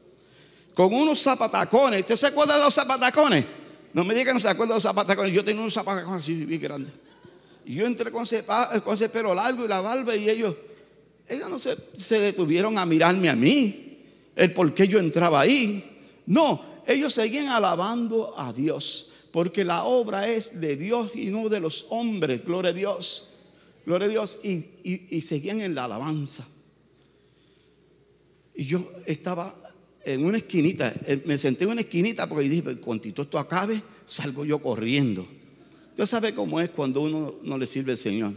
con 0.78 0.94
unos 0.94 1.20
zapatacones. 1.20 2.02
¿Usted 2.02 2.14
se 2.14 2.26
acuerda 2.28 2.56
de 2.56 2.62
los 2.62 2.72
zapatacones? 2.72 3.44
No 3.92 4.04
me 4.04 4.14
diga 4.14 4.26
que 4.26 4.34
no 4.34 4.38
se 4.38 4.48
acuerda 4.48 4.74
de 4.74 4.76
los 4.76 4.84
zapatacones. 4.84 5.32
Yo 5.32 5.44
tenía 5.44 5.60
unos 5.60 5.74
zapatacones 5.74 6.22
así 6.22 6.44
bien 6.44 6.60
grandes. 6.60 6.92
Y 7.66 7.74
yo 7.74 7.84
entré 7.84 8.12
con 8.12 8.22
ese, 8.22 8.44
con 8.84 8.94
ese 8.94 9.08
pelo 9.08 9.34
largo 9.34 9.64
y 9.64 9.68
la 9.68 9.80
barba 9.80 10.14
y 10.14 10.30
ellos, 10.30 10.54
ellos 11.26 11.50
no 11.50 11.58
se, 11.58 11.76
se 11.94 12.20
detuvieron 12.20 12.78
a 12.78 12.86
mirarme 12.86 13.28
a 13.28 13.34
mí, 13.34 14.04
el 14.36 14.52
por 14.52 14.72
qué 14.72 14.86
yo 14.86 15.00
entraba 15.00 15.40
ahí. 15.40 15.98
No, 16.26 16.62
ellos 16.86 17.12
seguían 17.12 17.48
alabando 17.48 18.38
a 18.38 18.52
Dios, 18.52 19.14
porque 19.32 19.64
la 19.64 19.82
obra 19.82 20.28
es 20.28 20.60
de 20.60 20.76
Dios 20.76 21.10
y 21.12 21.26
no 21.30 21.48
de 21.48 21.58
los 21.58 21.86
hombres. 21.90 22.44
Gloria 22.44 22.70
a 22.70 22.74
Dios. 22.74 23.27
Gloria 23.86 24.06
a 24.06 24.10
Dios. 24.10 24.40
Y, 24.42 25.20
seguían 25.22 25.60
en 25.60 25.74
la 25.74 25.84
alabanza. 25.84 26.46
Y 28.54 28.64
yo 28.64 28.90
estaba 29.06 29.54
en 30.04 30.24
una 30.24 30.38
esquinita, 30.38 30.92
eh, 31.06 31.22
me 31.26 31.36
senté 31.38 31.64
en 31.64 31.70
una 31.70 31.82
esquinita 31.82 32.28
porque 32.28 32.48
dije, 32.48 32.76
cuando 32.78 33.08
esto 33.08 33.38
acabe, 33.38 33.82
salgo 34.06 34.44
yo 34.44 34.58
corriendo. 34.58 35.26
Usted 35.90 36.06
sabe 36.06 36.34
cómo 36.34 36.60
es 36.60 36.70
cuando 36.70 37.02
uno 37.02 37.36
no 37.42 37.58
le 37.58 37.66
sirve 37.66 37.92
al 37.92 37.98
Señor. 37.98 38.32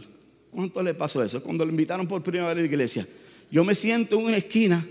¿Cuánto 0.50 0.82
le 0.82 0.94
pasó 0.94 1.24
eso? 1.24 1.42
Cuando 1.42 1.64
lo 1.64 1.70
invitaron 1.70 2.06
por 2.06 2.22
primera 2.22 2.46
vez 2.48 2.52
a 2.52 2.60
la 2.60 2.66
iglesia. 2.66 3.06
Yo 3.50 3.64
me 3.64 3.74
siento 3.74 4.18
en 4.18 4.26
una 4.26 4.36
esquina 4.36 4.86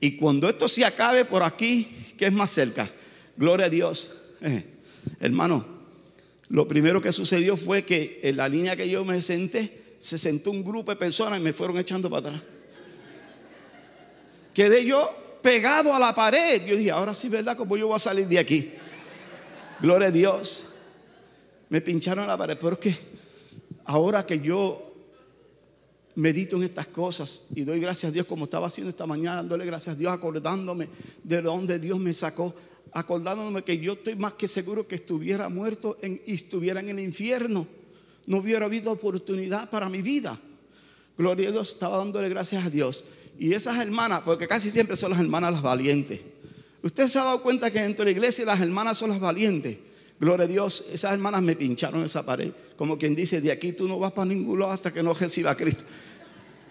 y 0.00 0.16
cuando 0.16 0.48
esto 0.48 0.68
se 0.68 0.84
acabe 0.84 1.24
por 1.24 1.42
aquí, 1.42 1.88
que 2.16 2.26
es 2.26 2.32
más 2.32 2.50
cerca, 2.50 2.88
gloria 3.36 3.66
a 3.66 3.70
Dios. 3.70 4.12
Eh, 4.40 4.64
hermano, 5.20 5.77
lo 6.48 6.66
primero 6.66 7.00
que 7.00 7.12
sucedió 7.12 7.56
fue 7.56 7.84
que 7.84 8.20
en 8.22 8.36
la 8.36 8.48
línea 8.48 8.76
que 8.76 8.88
yo 8.88 9.04
me 9.04 9.20
senté, 9.22 9.96
se 9.98 10.16
sentó 10.16 10.50
un 10.50 10.64
grupo 10.64 10.90
de 10.90 10.96
personas 10.96 11.38
y 11.38 11.42
me 11.42 11.52
fueron 11.52 11.78
echando 11.78 12.08
para 12.08 12.28
atrás. 12.28 12.42
Quedé 14.54 14.84
yo 14.84 15.38
pegado 15.42 15.94
a 15.94 15.98
la 15.98 16.14
pared. 16.14 16.64
Yo 16.66 16.76
dije, 16.76 16.90
ahora 16.90 17.14
sí, 17.14 17.28
¿verdad? 17.28 17.56
¿Cómo 17.56 17.76
yo 17.76 17.88
voy 17.88 17.96
a 17.96 18.00
salir 18.00 18.26
de 18.26 18.38
aquí? 18.38 18.72
Gloria 19.80 20.08
a 20.08 20.10
Dios 20.10 20.74
me 21.68 21.80
pincharon 21.80 22.26
la 22.26 22.36
pared. 22.36 22.56
Pero 22.58 22.72
es 22.72 22.78
que 22.78 22.96
ahora 23.84 24.24
que 24.24 24.40
yo 24.40 24.84
medito 26.14 26.56
en 26.56 26.64
estas 26.64 26.88
cosas 26.88 27.46
y 27.54 27.62
doy 27.62 27.78
gracias 27.78 28.10
a 28.10 28.12
Dios 28.12 28.26
como 28.26 28.44
estaba 28.44 28.66
haciendo 28.66 28.90
esta 28.90 29.06
mañana, 29.06 29.36
dándole 29.36 29.64
gracias 29.64 29.94
a 29.94 29.98
Dios, 29.98 30.12
acordándome 30.12 30.88
de 31.22 31.42
donde 31.42 31.78
Dios 31.78 31.98
me 31.98 32.12
sacó, 32.12 32.54
acordándome 32.92 33.62
que 33.62 33.78
yo 33.78 33.94
estoy 33.94 34.16
más 34.16 34.34
que 34.34 34.48
seguro 34.48 34.86
que 34.86 34.96
estuviera 34.96 35.48
muerto 35.48 35.98
y 36.02 36.34
estuviera 36.34 36.80
en 36.80 36.88
el 36.88 37.00
infierno. 37.00 37.66
No 38.26 38.38
hubiera 38.38 38.66
habido 38.66 38.92
oportunidad 38.92 39.70
para 39.70 39.88
mi 39.88 40.02
vida. 40.02 40.38
Gloria 41.16 41.48
a 41.48 41.52
Dios, 41.52 41.72
estaba 41.72 41.98
dándole 41.98 42.28
gracias 42.28 42.64
a 42.64 42.70
Dios. 42.70 43.04
Y 43.38 43.52
esas 43.52 43.78
hermanas, 43.78 44.22
porque 44.24 44.46
casi 44.46 44.70
siempre 44.70 44.96
son 44.96 45.10
las 45.10 45.20
hermanas 45.20 45.52
las 45.52 45.62
valientes. 45.62 46.20
Usted 46.82 47.08
se 47.08 47.18
ha 47.18 47.24
dado 47.24 47.42
cuenta 47.42 47.70
que 47.70 47.80
dentro 47.80 48.04
de 48.04 48.12
la 48.12 48.16
iglesia 48.18 48.44
las 48.44 48.60
hermanas 48.60 48.98
son 48.98 49.10
las 49.10 49.20
valientes. 49.20 49.78
Gloria 50.20 50.44
a 50.44 50.48
Dios, 50.48 50.86
esas 50.92 51.12
hermanas 51.12 51.42
me 51.42 51.54
pincharon 51.54 52.04
esa 52.04 52.24
pared. 52.24 52.52
Como 52.76 52.98
quien 52.98 53.14
dice, 53.14 53.40
de 53.40 53.52
aquí 53.52 53.72
tú 53.72 53.86
no 53.86 53.98
vas 53.98 54.12
para 54.12 54.26
ningún 54.26 54.58
lado 54.58 54.72
hasta 54.72 54.92
que 54.92 55.02
no 55.02 55.14
reciba 55.14 55.52
a 55.52 55.56
Cristo. 55.56 55.84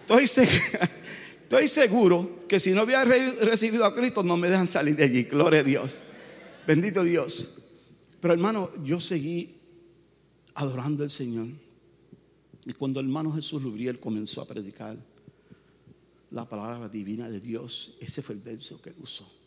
Estoy, 0.02 1.68
seguro 1.68 2.44
que 2.48 2.60
si 2.60 2.72
no 2.72 2.84
hubiera 2.84 3.04
recibido 3.04 3.86
a 3.86 3.94
Cristo 3.94 4.24
no 4.24 4.38
me 4.38 4.50
dejan 4.50 4.68
salir 4.68 4.96
de 4.96 5.04
allí. 5.04 5.24
Gloria 5.24 5.62
a 5.62 5.64
Dios. 5.64 6.04
Bendito 6.68 7.04
Dios. 7.04 7.64
Pero 8.20 8.34
hermano, 8.34 8.70
yo 8.84 9.00
seguí 9.00 9.56
adorando 10.54 11.04
al 11.04 11.10
Señor. 11.10 11.48
Y 12.66 12.74
cuando 12.74 13.00
hermano 13.00 13.32
Jesús 13.34 13.64
Lubriel 13.64 14.00
comenzó 14.00 14.42
a 14.42 14.46
predicar 14.46 14.98
la 16.32 16.48
palabra 16.48 16.90
divina 16.90 17.30
de 17.30 17.40
Dios, 17.40 17.98
ese 18.02 18.22
fue 18.22 18.36
el 18.36 18.42
verso 18.42 18.82
que 18.82 18.94
usó 19.02 19.38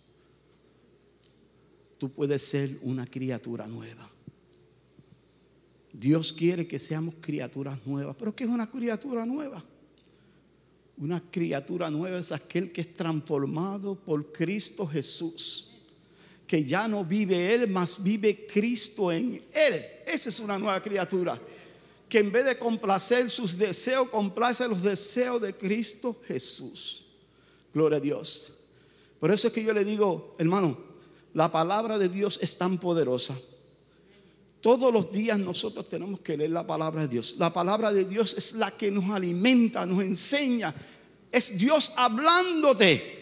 tú 2.01 2.11
puedes 2.11 2.43
ser 2.43 2.79
una 2.83 3.07
criatura 3.07 3.69
nueva. 3.69 4.11
Dios 5.93 6.33
quiere 6.33 6.67
que 6.67 6.79
seamos 6.79 7.17
criaturas 7.21 7.87
nuevas. 7.87 8.17
¿Pero 8.19 8.35
qué 8.35 8.45
es 8.45 8.51
una 8.51 8.71
criatura 8.71 9.27
nueva? 9.27 9.63
Una 10.97 11.21
criatura 11.31 11.91
nueva 11.91 12.19
es 12.19 12.33
aquel 12.33 12.73
que 12.73 12.81
es 12.81 12.95
transformado 12.95 13.95
por 13.95 14.33
Cristo 14.33 14.87
Jesús. 14.87 15.70
Que 16.51 16.65
ya 16.65 16.89
no 16.89 17.05
vive 17.05 17.55
Él, 17.55 17.69
más 17.69 18.03
vive 18.03 18.45
Cristo 18.45 19.13
en 19.13 19.41
Él. 19.53 19.85
Esa 20.05 20.31
es 20.31 20.41
una 20.41 20.59
nueva 20.59 20.83
criatura. 20.83 21.41
Que 22.09 22.19
en 22.19 22.33
vez 22.33 22.45
de 22.45 22.59
complacer 22.59 23.31
sus 23.31 23.57
deseos, 23.57 24.09
complace 24.09 24.67
los 24.67 24.83
deseos 24.83 25.41
de 25.41 25.55
Cristo 25.55 26.21
Jesús. 26.27 27.07
Gloria 27.73 27.99
a 27.99 28.01
Dios. 28.01 28.55
Por 29.21 29.31
eso 29.31 29.47
es 29.47 29.55
que 29.55 29.63
yo 29.63 29.73
le 29.73 29.85
digo, 29.85 30.35
hermano, 30.41 30.77
la 31.35 31.53
palabra 31.53 32.01
de 32.01 32.09
Dios 32.09 32.41
es 32.43 32.59
tan 32.59 32.79
poderosa. 32.79 33.39
Todos 34.61 34.93
los 34.93 35.13
días 35.13 35.39
nosotros 35.39 35.89
tenemos 35.89 36.19
que 36.19 36.37
leer 36.37 36.51
la 36.51 36.67
palabra 36.67 37.03
de 37.03 37.09
Dios. 37.09 37.37
La 37.39 37.53
palabra 37.53 37.93
de 37.93 38.07
Dios 38.07 38.35
es 38.37 38.55
la 38.55 38.73
que 38.73 38.91
nos 38.91 39.09
alimenta, 39.09 39.87
nos 39.87 40.03
enseña. 40.03 40.75
Es 41.31 41.57
Dios 41.57 41.93
hablándote. 41.95 43.20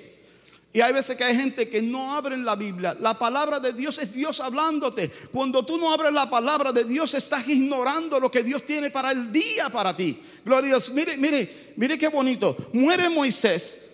Y 0.73 0.81
hay 0.81 0.93
veces 0.93 1.17
que 1.17 1.25
hay 1.25 1.35
gente 1.35 1.69
que 1.69 1.81
no 1.81 2.13
abren 2.13 2.45
la 2.45 2.55
Biblia. 2.55 2.97
La 3.01 3.19
palabra 3.19 3.59
de 3.59 3.73
Dios 3.73 3.99
es 3.99 4.13
Dios 4.13 4.41
hablándote. 4.41 5.11
Cuando 5.33 5.65
tú 5.65 5.79
no 5.79 5.93
abres 5.93 6.13
la 6.13 6.29
palabra 6.29 6.73
de 6.73 6.85
Dios, 6.85 7.15
estás 7.15 7.49
ignorando 7.49 8.21
lo 8.21 8.31
que 8.31 8.43
Dios 8.43 8.65
tiene 8.67 8.91
para 8.91 9.13
el 9.13 9.33
día 9.33 9.71
para 9.71 9.97
ti. 9.97 10.21
Gloria 10.45 10.67
a 10.67 10.69
Dios. 10.73 10.93
Mire, 10.93 11.17
mire, 11.17 11.73
mire 11.77 11.97
qué 11.97 12.09
bonito. 12.09 12.57
Muere 12.75 13.09
Moisés. 13.09 13.87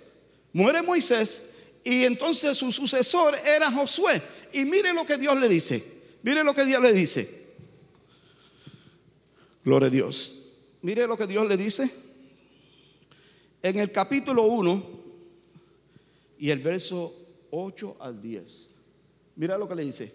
Muere 0.53 0.83
Moisés 0.83 1.51
y 1.85 2.05
entonces 2.05 2.57
su 2.57 2.73
sucesor 2.73 3.37
era 3.45 3.71
Josué. 3.71 4.21
Y 4.53 4.65
mire 4.65 4.93
lo 4.93 5.05
que 5.05 5.17
Dios 5.17 5.39
le 5.39 5.49
dice. 5.49 5.85
Mire 6.23 6.43
lo 6.43 6.55
que 6.55 6.65
Dios 6.65 6.83
le 6.83 6.93
dice. 6.93 7.45
Gloria 9.65 9.89
a 9.89 9.91
Dios. 9.91 10.43
Mire 10.83 11.07
lo 11.07 11.17
que 11.17 11.27
Dios 11.27 11.47
le 11.47 11.57
dice. 11.57 11.91
En 13.63 13.79
el 13.79 13.93
capítulo 13.93 14.45
1 14.45 15.04
y 16.45 16.51
el 16.51 16.59
verso 16.59 17.11
8 17.53 17.97
al 18.01 18.21
10. 18.21 18.75
Mira 19.37 19.57
lo 19.57 19.67
que 19.67 19.75
le 19.75 19.83
dice. 19.83 20.13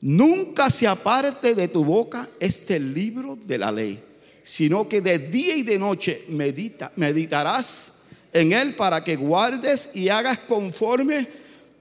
Nunca 0.00 0.70
se 0.70 0.86
aparte 0.86 1.54
de 1.54 1.68
tu 1.68 1.84
boca 1.84 2.30
este 2.40 2.80
libro 2.80 3.36
de 3.36 3.58
la 3.58 3.70
ley, 3.70 4.02
sino 4.42 4.88
que 4.88 5.02
de 5.02 5.18
día 5.18 5.54
y 5.54 5.64
de 5.64 5.78
noche 5.78 6.24
medita, 6.30 6.92
meditarás 6.96 8.04
en 8.32 8.54
él 8.54 8.74
para 8.74 9.04
que 9.04 9.16
guardes 9.16 9.90
y 9.92 10.08
hagas 10.08 10.38
conforme 10.38 11.28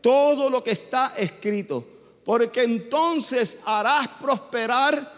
todo 0.02 0.50
lo 0.50 0.62
que 0.62 0.72
está 0.72 1.14
escrito. 1.18 1.88
Porque 2.26 2.64
entonces 2.64 3.60
harás 3.64 4.10
prosperar 4.20 5.16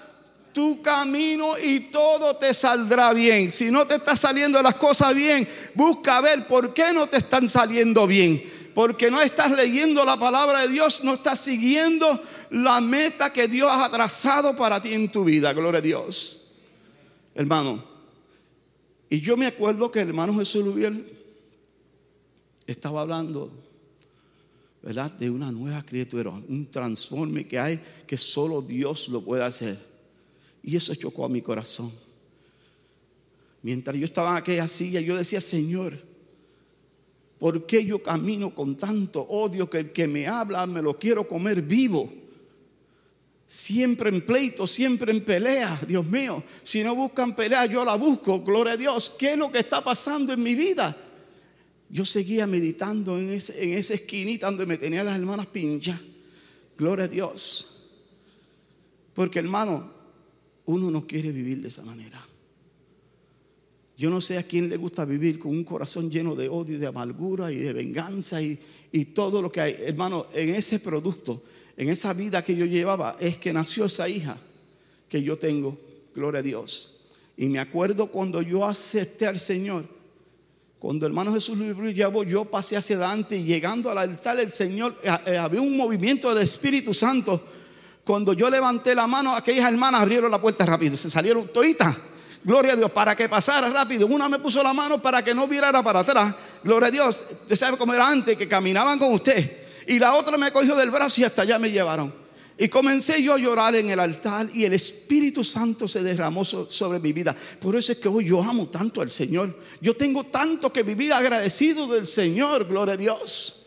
tu 0.53 0.81
camino 0.81 1.57
y 1.57 1.91
todo 1.91 2.35
te 2.35 2.53
saldrá 2.53 3.13
bien. 3.13 3.51
Si 3.51 3.71
no 3.71 3.85
te 3.85 3.95
están 3.95 4.17
saliendo 4.17 4.62
las 4.62 4.75
cosas 4.75 5.13
bien, 5.13 5.47
busca 5.75 6.21
ver 6.21 6.47
por 6.47 6.73
qué 6.73 6.93
no 6.93 7.07
te 7.07 7.17
están 7.17 7.47
saliendo 7.47 8.07
bien. 8.07 8.43
Porque 8.73 9.12
no 9.12 9.21
estás 9.21 9.51
leyendo 9.51 10.05
la 10.05 10.17
palabra 10.17 10.62
de 10.62 10.69
Dios, 10.69 11.03
no 11.03 11.15
estás 11.15 11.39
siguiendo 11.39 12.21
la 12.51 12.79
meta 12.81 13.33
que 13.33 13.47
Dios 13.47 13.69
ha 13.71 13.89
trazado 13.89 14.55
para 14.55 14.81
ti 14.81 14.93
en 14.93 15.09
tu 15.12 15.23
vida. 15.23 15.53
Gloria 15.53 15.79
a 15.79 15.81
Dios. 15.81 16.51
Hermano, 17.35 17.83
y 19.09 19.19
yo 19.21 19.35
me 19.35 19.47
acuerdo 19.47 19.91
que 19.91 20.01
el 20.01 20.09
hermano 20.09 20.38
Jesús 20.38 20.63
Lubiel 20.63 21.17
estaba 22.67 23.01
hablando, 23.01 23.51
¿verdad? 24.83 25.12
De 25.13 25.29
una 25.29 25.51
nueva 25.51 25.83
criatura, 25.83 26.29
un 26.29 26.69
transforme 26.69 27.47
que 27.47 27.59
hay 27.59 27.81
que 28.05 28.17
solo 28.17 28.62
Dios 28.62 29.09
lo 29.09 29.21
puede 29.21 29.43
hacer. 29.43 29.88
Y 30.63 30.76
eso 30.76 30.93
chocó 30.95 31.26
a 31.26 31.30
mi 31.30 31.41
corazón. 31.41 31.91
Mientras 33.62 33.95
yo 33.98 34.06
estaba 34.06 34.32
en 34.32 34.38
aquella 34.38 34.67
silla, 34.67 35.02
yo 35.02 35.17
decía, 35.17 35.41
Señor, 35.41 36.00
¿por 37.38 37.65
qué 37.65 37.86
yo 37.86 38.02
camino 38.02 38.54
con 38.54 38.78
tanto 38.78 39.22
odio 39.22 39.69
que 39.69 39.80
el 39.80 39.91
que 39.91 40.08
me 40.08 40.28
habla 40.28 40.65
me 40.65 40.82
lo 40.82 40.98
quiero 40.98 41.28
comer 41.28 41.62
vivo? 41.62 42.12
Siempre 43.48 44.10
en 44.10 44.26
pleito, 44.26 44.67
siempre 44.67 45.12
en 45.12 45.24
pelea, 45.24 45.82
Dios 45.88 46.06
mío. 46.06 46.43
Si 46.63 46.84
no 46.84 46.95
buscan 46.95 47.36
pelea, 47.36 47.65
yo 47.65 47.84
la 47.84 47.95
busco, 47.95 48.41
gloria 48.41 48.74
a 48.74 48.78
Dios. 48.78 49.15
¿Qué 49.17 49.32
es 49.32 49.38
lo 49.38 49.52
que 49.52 49.60
está 49.60 49.84
pasando 49.84 50.32
en 50.34 50.43
mi 50.43 50.56
vida? 50.56 50.95
yo 51.89 52.06
seguía 52.06 52.45
meditando 52.45 53.17
en, 53.17 53.30
en 53.30 53.74
esa 53.74 53.93
esquinita 53.95 54.45
donde 54.45 54.65
me 54.65 54.78
tenían 54.78 55.06
las 55.06 55.17
hermanas 55.17 55.48
pinchas. 55.48 56.00
Gloria 56.78 57.06
a 57.06 57.08
Dios. 57.08 57.89
Porque 59.13 59.39
hermano, 59.39 59.91
uno 60.69 60.91
no 60.91 61.08
quiere 61.08 61.32
vivir 61.32 61.62
de 61.62 61.67
esa 61.69 61.82
manera. 61.84 62.23
Yo 63.97 64.10
no 64.10 64.21
sé 64.21 64.38
a 64.38 64.43
quién 64.43 64.69
le 64.69 64.77
gusta 64.77 65.03
vivir 65.03 65.39
con 65.39 65.51
un 65.51 65.63
corazón 65.63 66.10
lleno 66.10 66.36
de 66.36 66.47
odio, 66.47 66.79
de 66.79 66.88
amargura 66.88 67.51
y 67.51 67.58
de 67.58 67.73
venganza 67.73 68.41
y, 68.41 68.58
y 68.91 69.05
todo 69.05 69.41
lo 69.41 69.51
que 69.51 69.62
hay. 69.62 69.75
Hermano, 69.79 70.27
en 70.34 70.51
ese 70.51 70.79
producto, 70.79 71.43
en 71.75 71.89
esa 71.89 72.13
vida 72.13 72.43
que 72.43 72.55
yo 72.55 72.65
llevaba, 72.65 73.17
es 73.19 73.38
que 73.38 73.51
nació 73.51 73.86
esa 73.86 74.08
hija 74.08 74.38
que 75.10 75.21
yo 75.21 75.38
tengo. 75.38 75.77
Gloria 76.13 76.39
a 76.39 76.43
Dios. 76.43 77.01
Y 77.36 77.47
me 77.47 77.60
acuerdo 77.60 78.12
cuando 78.12 78.41
yo 78.41 78.65
acepté 78.65 79.25
al 79.25 79.39
Señor 79.39 79.86
Cuando 80.77 81.05
hermano 81.05 81.34
Jesús 81.34 81.58
lo 81.58 81.89
llevó, 81.89 82.23
yo 82.23 82.45
pasé 82.45 82.77
hacia 82.77 82.95
adelante 82.95 83.38
y 83.38 83.43
llegando 83.43 83.89
al 83.89 83.97
altar 83.97 84.38
del 84.38 84.51
Señor, 84.51 84.95
eh, 85.03 85.10
eh, 85.25 85.38
había 85.38 85.62
un 85.62 85.75
movimiento 85.75 86.34
del 86.34 86.43
Espíritu 86.43 86.93
Santo. 86.93 87.43
Cuando 88.10 88.34
yo 88.34 88.50
levanté 88.50 88.95
la 88.95 89.06
mano, 89.06 89.36
aquellas 89.36 89.72
hermanas 89.72 90.02
abrieron 90.02 90.32
la 90.32 90.41
puerta 90.41 90.65
rápido, 90.65 90.98
se 90.98 91.12
salieron 91.12 91.48
toditas. 91.50 91.95
Gloria 92.43 92.74
a 92.74 92.76
Dios, 92.76 92.89
para 92.89 93.15
que 93.15 93.30
pasara 93.30 93.69
rápido. 93.69 94.08
Una 94.08 94.28
me 94.28 94.39
puso 94.39 94.63
la 94.63 94.74
mano 94.74 95.00
para 95.00 95.24
que 95.24 95.36
no 95.36 95.48
virara 95.48 95.84
para 95.84 96.00
atrás. 96.00 96.34
Gloria 96.63 96.88
a 96.88 96.91
Dios. 96.91 97.24
Usted 97.30 97.56
sabe 97.56 97.78
cómo 97.78 97.93
era 97.93 98.10
antes, 98.10 98.36
que 98.36 98.48
caminaban 98.48 98.98
con 98.98 99.13
usted. 99.13 99.67
Y 99.86 100.00
la 100.00 100.15
otra 100.15 100.39
me 100.39 100.52
cogió 100.52 100.76
del 100.76 100.89
brazo 100.89 101.22
y 101.22 101.26
hasta 101.26 101.43
allá 101.43 101.60
me 101.60 101.69
llevaron. 101.69 102.12
Y 102.58 102.67
comencé 102.67 103.22
yo 103.22 103.36
a 103.36 103.38
llorar 103.38 103.76
en 103.76 103.91
el 103.91 104.00
altar 104.00 104.50
y 104.56 104.65
el 104.65 104.74
Espíritu 104.74 105.43
Santo 105.43 105.88
se 105.88 106.02
derramó 106.02 106.43
sobre 106.43 107.00
mi 107.00 107.13
vida. 107.13 107.36
Por 107.62 107.76
eso 107.76 107.91
es 107.91 108.00
que 108.00 108.08
hoy 108.08 108.26
yo 108.26 108.41
amo 108.41 108.69
tanto 108.69 109.04
al 109.04 109.12
Señor. 109.12 109.56
Yo 109.82 109.95
tengo 109.95 110.24
tanto 110.24 110.74
que 110.74 110.82
vivir 110.82 111.13
agradecido 111.13 111.86
del 111.86 112.08
Señor, 112.08 112.65
gloria 112.65 112.95
a 112.95 112.98
Dios. 112.98 113.59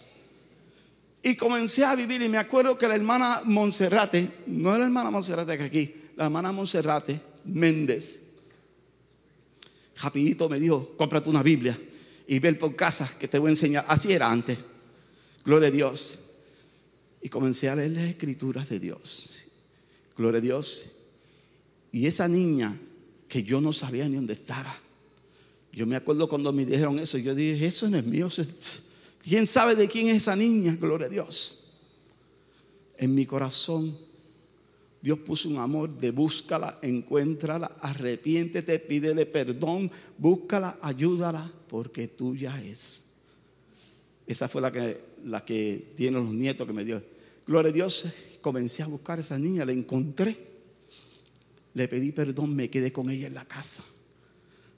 Y 1.22 1.36
comencé 1.36 1.84
a 1.84 1.94
vivir 1.94 2.20
y 2.22 2.28
me 2.28 2.38
acuerdo 2.38 2.76
que 2.76 2.88
la 2.88 2.96
hermana 2.96 3.42
Monserrate, 3.44 4.28
no 4.48 4.76
la 4.76 4.84
hermana 4.84 5.10
Monserrate 5.10 5.56
que 5.56 5.64
aquí, 5.64 5.94
la 6.16 6.24
hermana 6.24 6.50
Monserrate 6.50 7.20
Méndez, 7.44 8.22
rapidito 10.02 10.48
me 10.48 10.58
dijo, 10.58 10.94
cómprate 10.96 11.30
una 11.30 11.42
Biblia 11.42 11.78
y 12.26 12.38
ve 12.38 12.54
por 12.54 12.74
casa 12.74 13.16
que 13.18 13.28
te 13.28 13.38
voy 13.38 13.48
a 13.48 13.50
enseñar. 13.50 13.84
Así 13.88 14.12
era 14.12 14.30
antes. 14.30 14.58
Gloria 15.44 15.68
a 15.68 15.72
Dios. 15.72 16.18
Y 17.20 17.28
comencé 17.28 17.68
a 17.68 17.76
leer 17.76 17.92
las 17.92 18.04
escrituras 18.04 18.68
de 18.68 18.80
Dios. 18.80 19.36
Gloria 20.16 20.38
a 20.38 20.42
Dios. 20.42 20.92
Y 21.92 22.06
esa 22.06 22.26
niña 22.26 22.76
que 23.28 23.44
yo 23.44 23.60
no 23.60 23.72
sabía 23.72 24.08
ni 24.08 24.16
dónde 24.16 24.32
estaba. 24.32 24.74
Yo 25.72 25.86
me 25.86 25.96
acuerdo 25.96 26.28
cuando 26.28 26.52
me 26.52 26.66
dijeron 26.66 26.98
eso, 26.98 27.16
yo 27.18 27.34
dije, 27.34 27.66
eso 27.66 27.88
no 27.88 27.96
es 27.96 28.04
mío. 28.04 28.28
¿Quién 29.22 29.46
sabe 29.46 29.76
de 29.76 29.88
quién 29.88 30.08
es 30.08 30.16
esa 30.16 30.34
niña? 30.34 30.76
Gloria 30.78 31.06
a 31.06 31.10
Dios. 31.10 31.72
En 32.98 33.14
mi 33.14 33.24
corazón, 33.24 33.96
Dios 35.00 35.18
puso 35.20 35.48
un 35.48 35.58
amor 35.58 35.96
de 35.98 36.10
búscala, 36.10 36.78
encuéntrala, 36.82 37.66
arrepiéntete, 37.80 38.78
pídele 38.78 39.26
perdón, 39.26 39.90
búscala, 40.18 40.78
ayúdala, 40.82 41.52
porque 41.68 42.08
tuya 42.08 42.62
es. 42.62 43.06
Esa 44.26 44.48
fue 44.48 44.60
la 44.60 44.70
que, 44.70 45.00
la 45.24 45.44
que 45.44 45.92
tiene 45.96 46.18
los 46.18 46.32
nietos 46.32 46.66
que 46.66 46.72
me 46.72 46.84
dio. 46.84 47.02
Gloria 47.46 47.70
a 47.70 47.72
Dios, 47.72 48.06
comencé 48.40 48.82
a 48.82 48.86
buscar 48.86 49.18
a 49.18 49.22
esa 49.22 49.38
niña, 49.38 49.64
la 49.64 49.72
encontré. 49.72 50.36
Le 51.74 51.88
pedí 51.88 52.12
perdón, 52.12 52.54
me 52.54 52.70
quedé 52.70 52.92
con 52.92 53.10
ella 53.10 53.26
en 53.26 53.34
la 53.34 53.44
casa. 53.44 53.82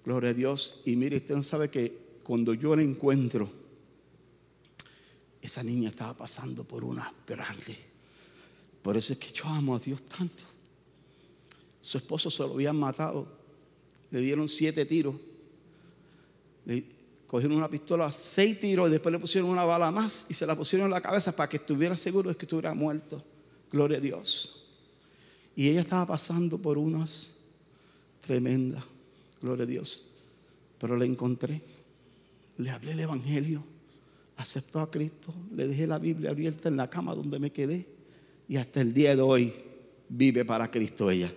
Gloria 0.05 0.31
a 0.31 0.35
Dios. 0.35 0.83
Y 0.87 0.97
mire, 0.97 1.17
usted 1.17 1.43
sabe 1.43 1.69
que 1.69 1.97
cuando 2.23 2.55
yo 2.55 2.75
la 2.77 2.83
encuentro, 2.83 3.51
esa 5.45 5.63
niña 5.63 5.91
estaba 5.91 6.17
pasando 6.17 6.65
por 6.65 6.83
una 6.85 7.13
grande. 7.27 7.77
Por 8.81 8.97
eso 8.97 9.13
es 9.13 9.19
que 9.19 9.31
yo 9.31 9.45
amo 9.45 9.77
a 9.77 9.79
Dios 9.79 10.03
tanto. 10.07 10.43
Su 11.83 11.99
esposo 11.99 12.31
se 12.31 12.43
lo 12.43 12.55
habían 12.55 12.77
matado. 12.77 13.29
Le 14.11 14.21
dieron 14.21 14.49
siete 14.49 14.87
tiros. 14.87 15.15
Le 16.65 16.83
cogieron 17.27 17.59
una 17.59 17.69
pistola, 17.69 18.11
seis 18.11 18.59
tiros 18.59 18.89
y 18.89 18.93
después 18.93 19.13
le 19.13 19.19
pusieron 19.19 19.51
una 19.51 19.65
bala 19.65 19.91
más 19.91 20.27
y 20.31 20.35
se 20.35 20.47
la 20.47 20.57
pusieron 20.57 20.87
en 20.87 20.93
la 20.93 21.03
cabeza 21.03 21.37
para 21.37 21.51
que 21.51 21.59
estuviera 21.59 21.95
seguro 21.99 22.31
de 22.31 22.37
que 22.37 22.47
estuviera 22.47 22.73
muerto. 22.73 23.23
Gloria 23.71 23.99
a 23.99 24.01
Dios. 24.01 24.69
Y 25.55 25.69
ella 25.69 25.83
estaba 25.83 26.07
pasando 26.07 26.57
por 26.57 26.79
unas 26.79 27.37
tremendas. 28.23 28.83
Gloria 29.43 29.65
a 29.65 29.67
Dios. 29.67 30.15
Pero 30.79 30.97
la 30.97 31.05
encontré. 31.05 31.61
Le 32.57 32.71
hablé 32.71 32.93
el 32.93 33.01
Evangelio. 33.01 33.74
Aceptó 34.37 34.81
a 34.81 34.91
Cristo. 34.91 35.35
Le 35.55 35.67
dejé 35.67 35.87
la 35.87 35.99
Biblia 35.99 36.31
abierta 36.31 36.69
en 36.69 36.77
la 36.77 36.91
cama 36.91 37.15
donde 37.15 37.39
me 37.39 37.51
quedé. 37.51 37.87
Y 38.49 38.57
hasta 38.57 38.81
el 38.81 38.93
día 38.93 39.15
de 39.15 39.23
hoy 39.23 39.53
vive 40.09 40.45
para 40.45 40.71
Cristo 40.71 41.11
ella. 41.11 41.33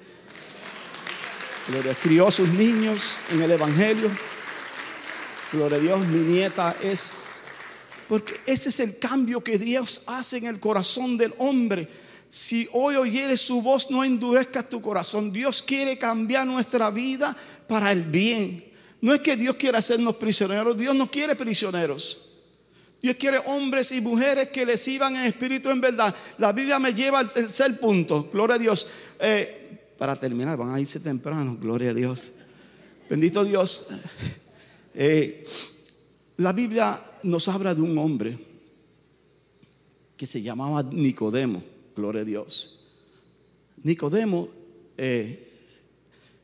Le 1.72 1.96
crió 1.96 2.28
a 2.28 2.32
sus 2.32 2.48
niños 2.50 3.20
en 3.32 3.42
el 3.42 3.52
Evangelio. 3.52 4.10
Gloria 5.52 5.78
a 5.78 5.82
Dios, 5.82 6.08
mi 6.08 6.20
nieta 6.20 6.76
es. 6.82 7.18
Porque 8.08 8.34
ese 8.46 8.70
es 8.70 8.80
el 8.80 8.98
cambio 9.00 9.44
que 9.44 9.58
Dios 9.58 10.04
hace 10.08 10.38
en 10.38 10.46
el 10.46 10.60
corazón 10.60 11.18
del 11.18 11.34
hombre. 11.38 11.90
Si 12.30 12.68
hoy 12.74 12.96
oyeres 12.96 13.42
su 13.42 13.62
voz, 13.62 13.90
no 13.90 14.04
endurezcas 14.04 14.70
tu 14.70 14.82
corazón. 14.82 15.32
Dios 15.32 15.62
quiere 15.62 15.98
cambiar 15.98 16.48
nuestra 16.48 16.90
vida 16.90 17.36
para 17.68 17.92
el 17.92 18.04
bien. 18.04 18.66
No 19.02 19.14
es 19.14 19.20
que 19.20 19.36
Dios 19.36 19.56
quiera 19.56 19.80
hacernos 19.80 20.16
prisioneros, 20.16 20.78
Dios 20.78 20.96
no 20.96 21.10
quiere 21.10 21.36
prisioneros. 21.36 22.27
Dios 23.02 23.16
quiere 23.16 23.40
hombres 23.46 23.92
y 23.92 24.02
mujeres 24.02 24.50
que 24.50 24.66
le 24.66 24.78
sirvan 24.78 25.16
en 25.16 25.26
espíritu 25.26 25.70
en 25.70 25.82
verdad. 25.82 26.16
La 26.40 26.52
Biblia 26.52 26.80
me 26.80 26.94
lleva 26.94 27.20
al 27.20 27.32
tercer 27.32 27.80
punto. 27.80 28.30
Gloria 28.32 28.56
a 28.56 28.60
Dios. 28.60 28.88
Eh, 29.20 29.94
para 29.98 30.16
terminar, 30.16 30.58
van 30.58 30.74
a 30.74 30.80
irse 30.80 31.00
temprano. 31.00 31.58
Gloria 31.60 31.92
a 31.92 31.94
Dios. 31.94 32.34
Bendito 33.10 33.44
Dios. 33.44 33.88
Eh, 34.94 35.46
la 36.38 36.54
Biblia 36.54 37.00
nos 37.24 37.48
habla 37.50 37.76
de 37.76 37.82
un 37.82 37.98
hombre 37.98 38.38
que 40.18 40.26
se 40.26 40.42
llamaba 40.42 40.82
Nicodemo, 40.84 41.64
gloria 41.96 42.22
a 42.22 42.26
Dios. 42.26 42.88
Nicodemo 43.84 44.50
eh, 44.98 45.48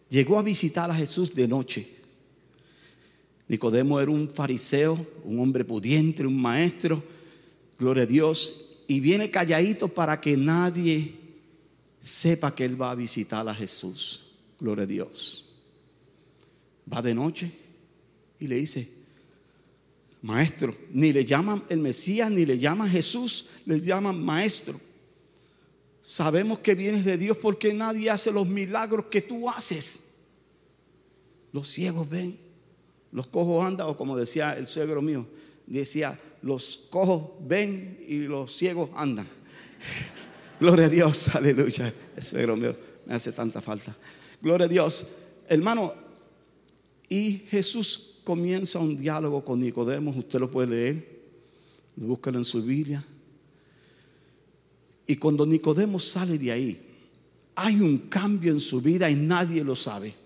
llegó 0.10 0.38
a 0.38 0.44
visitar 0.44 0.90
a 0.92 0.96
Jesús 0.96 1.34
de 1.34 1.48
noche. 1.48 2.03
Nicodemo 3.48 4.00
era 4.00 4.12
un 4.12 4.30
fariseo, 4.30 5.06
un 5.24 5.40
hombre 5.40 5.66
pudiente, 5.66 6.26
un 6.26 6.42
maestro, 6.42 7.04
gloria 7.78 8.04
a 8.04 8.08
Dios, 8.08 8.84
y 8.88 9.00
viene 9.00 9.30
calladito 9.30 9.88
para 9.88 10.20
que 10.20 10.38
nadie 10.38 11.16
sepa 12.02 12.54
que 12.54 12.66
él 12.66 12.82
va 12.82 12.92
a 12.92 12.96
visitar 12.96 13.48
a 13.48 13.56
Jesús, 13.56 14.32
gloria 14.60 14.84
a 14.84 14.88
Dios. 14.88 15.56
Va 16.92 17.02
de 17.02 17.16
noche 17.16 17.52
y 18.40 18.48
le 18.48 18.58
dice, 18.58 18.90
maestro, 20.22 20.76
ni 20.92 21.14
le 21.14 21.26
llaman 21.26 21.64
el 21.70 21.80
Mesías, 21.80 22.30
ni 22.30 22.46
le 22.46 22.58
llaman 22.58 22.90
Jesús, 22.90 23.48
le 23.66 23.80
llaman 23.80 24.24
maestro. 24.24 24.80
Sabemos 26.02 26.60
que 26.60 26.76
vienes 26.76 27.06
de 27.06 27.18
Dios 27.18 27.38
porque 27.38 27.74
nadie 27.74 28.10
hace 28.10 28.32
los 28.32 28.48
milagros 28.48 29.06
que 29.06 29.22
tú 29.22 29.50
haces. 29.50 30.16
Los 31.54 31.70
ciegos 31.70 32.10
ven, 32.10 32.38
los 33.14 33.28
cojos 33.28 33.64
andan, 33.64 33.88
o 33.88 33.96
como 33.96 34.18
decía 34.18 34.58
el 34.58 34.66
suegro 34.66 35.02
mío, 35.02 35.26
decía, 35.68 36.20
los 36.42 36.88
cojos 36.90 37.32
ven 37.48 38.04
y 38.08 38.20
los 38.22 38.56
ciegos 38.56 38.90
andan. 38.96 39.28
Gloria 40.60 40.88
a 40.88 40.90
Dios, 40.90 41.36
aleluya. 41.36 41.94
El 42.16 42.24
suegro 42.24 42.58
mío 42.58 42.76
me 43.06 43.14
hace 43.14 43.32
tanta 43.32 43.62
falta. 43.62 43.96
Gloria 44.42 44.66
a 44.66 44.70
Dios. 44.70 45.16
Hermano, 45.48 45.94
y 47.08 47.44
Jesús 47.50 48.20
comienza 48.24 48.80
un 48.80 48.98
diálogo 48.98 49.44
con 49.46 49.60
Nicodemo, 49.60 50.12
usted 50.12 50.40
lo 50.40 50.50
puede 50.50 50.70
leer, 50.70 51.22
búscalo 51.96 52.40
en 52.40 52.46
su 52.46 52.64
Biblia. 52.64 53.06
Y 55.06 55.18
cuando 55.18 55.46
Nicodemo 55.46 56.00
sale 56.00 56.38
de 56.40 56.52
ahí, 56.52 56.82
hay 57.56 57.80
un 57.80 58.10
cambio 58.10 58.52
en 58.52 58.60
su 58.60 58.82
vida 58.82 59.10
y 59.10 59.16
nadie 59.16 59.64
lo 59.64 59.76
sabe. 59.76 60.23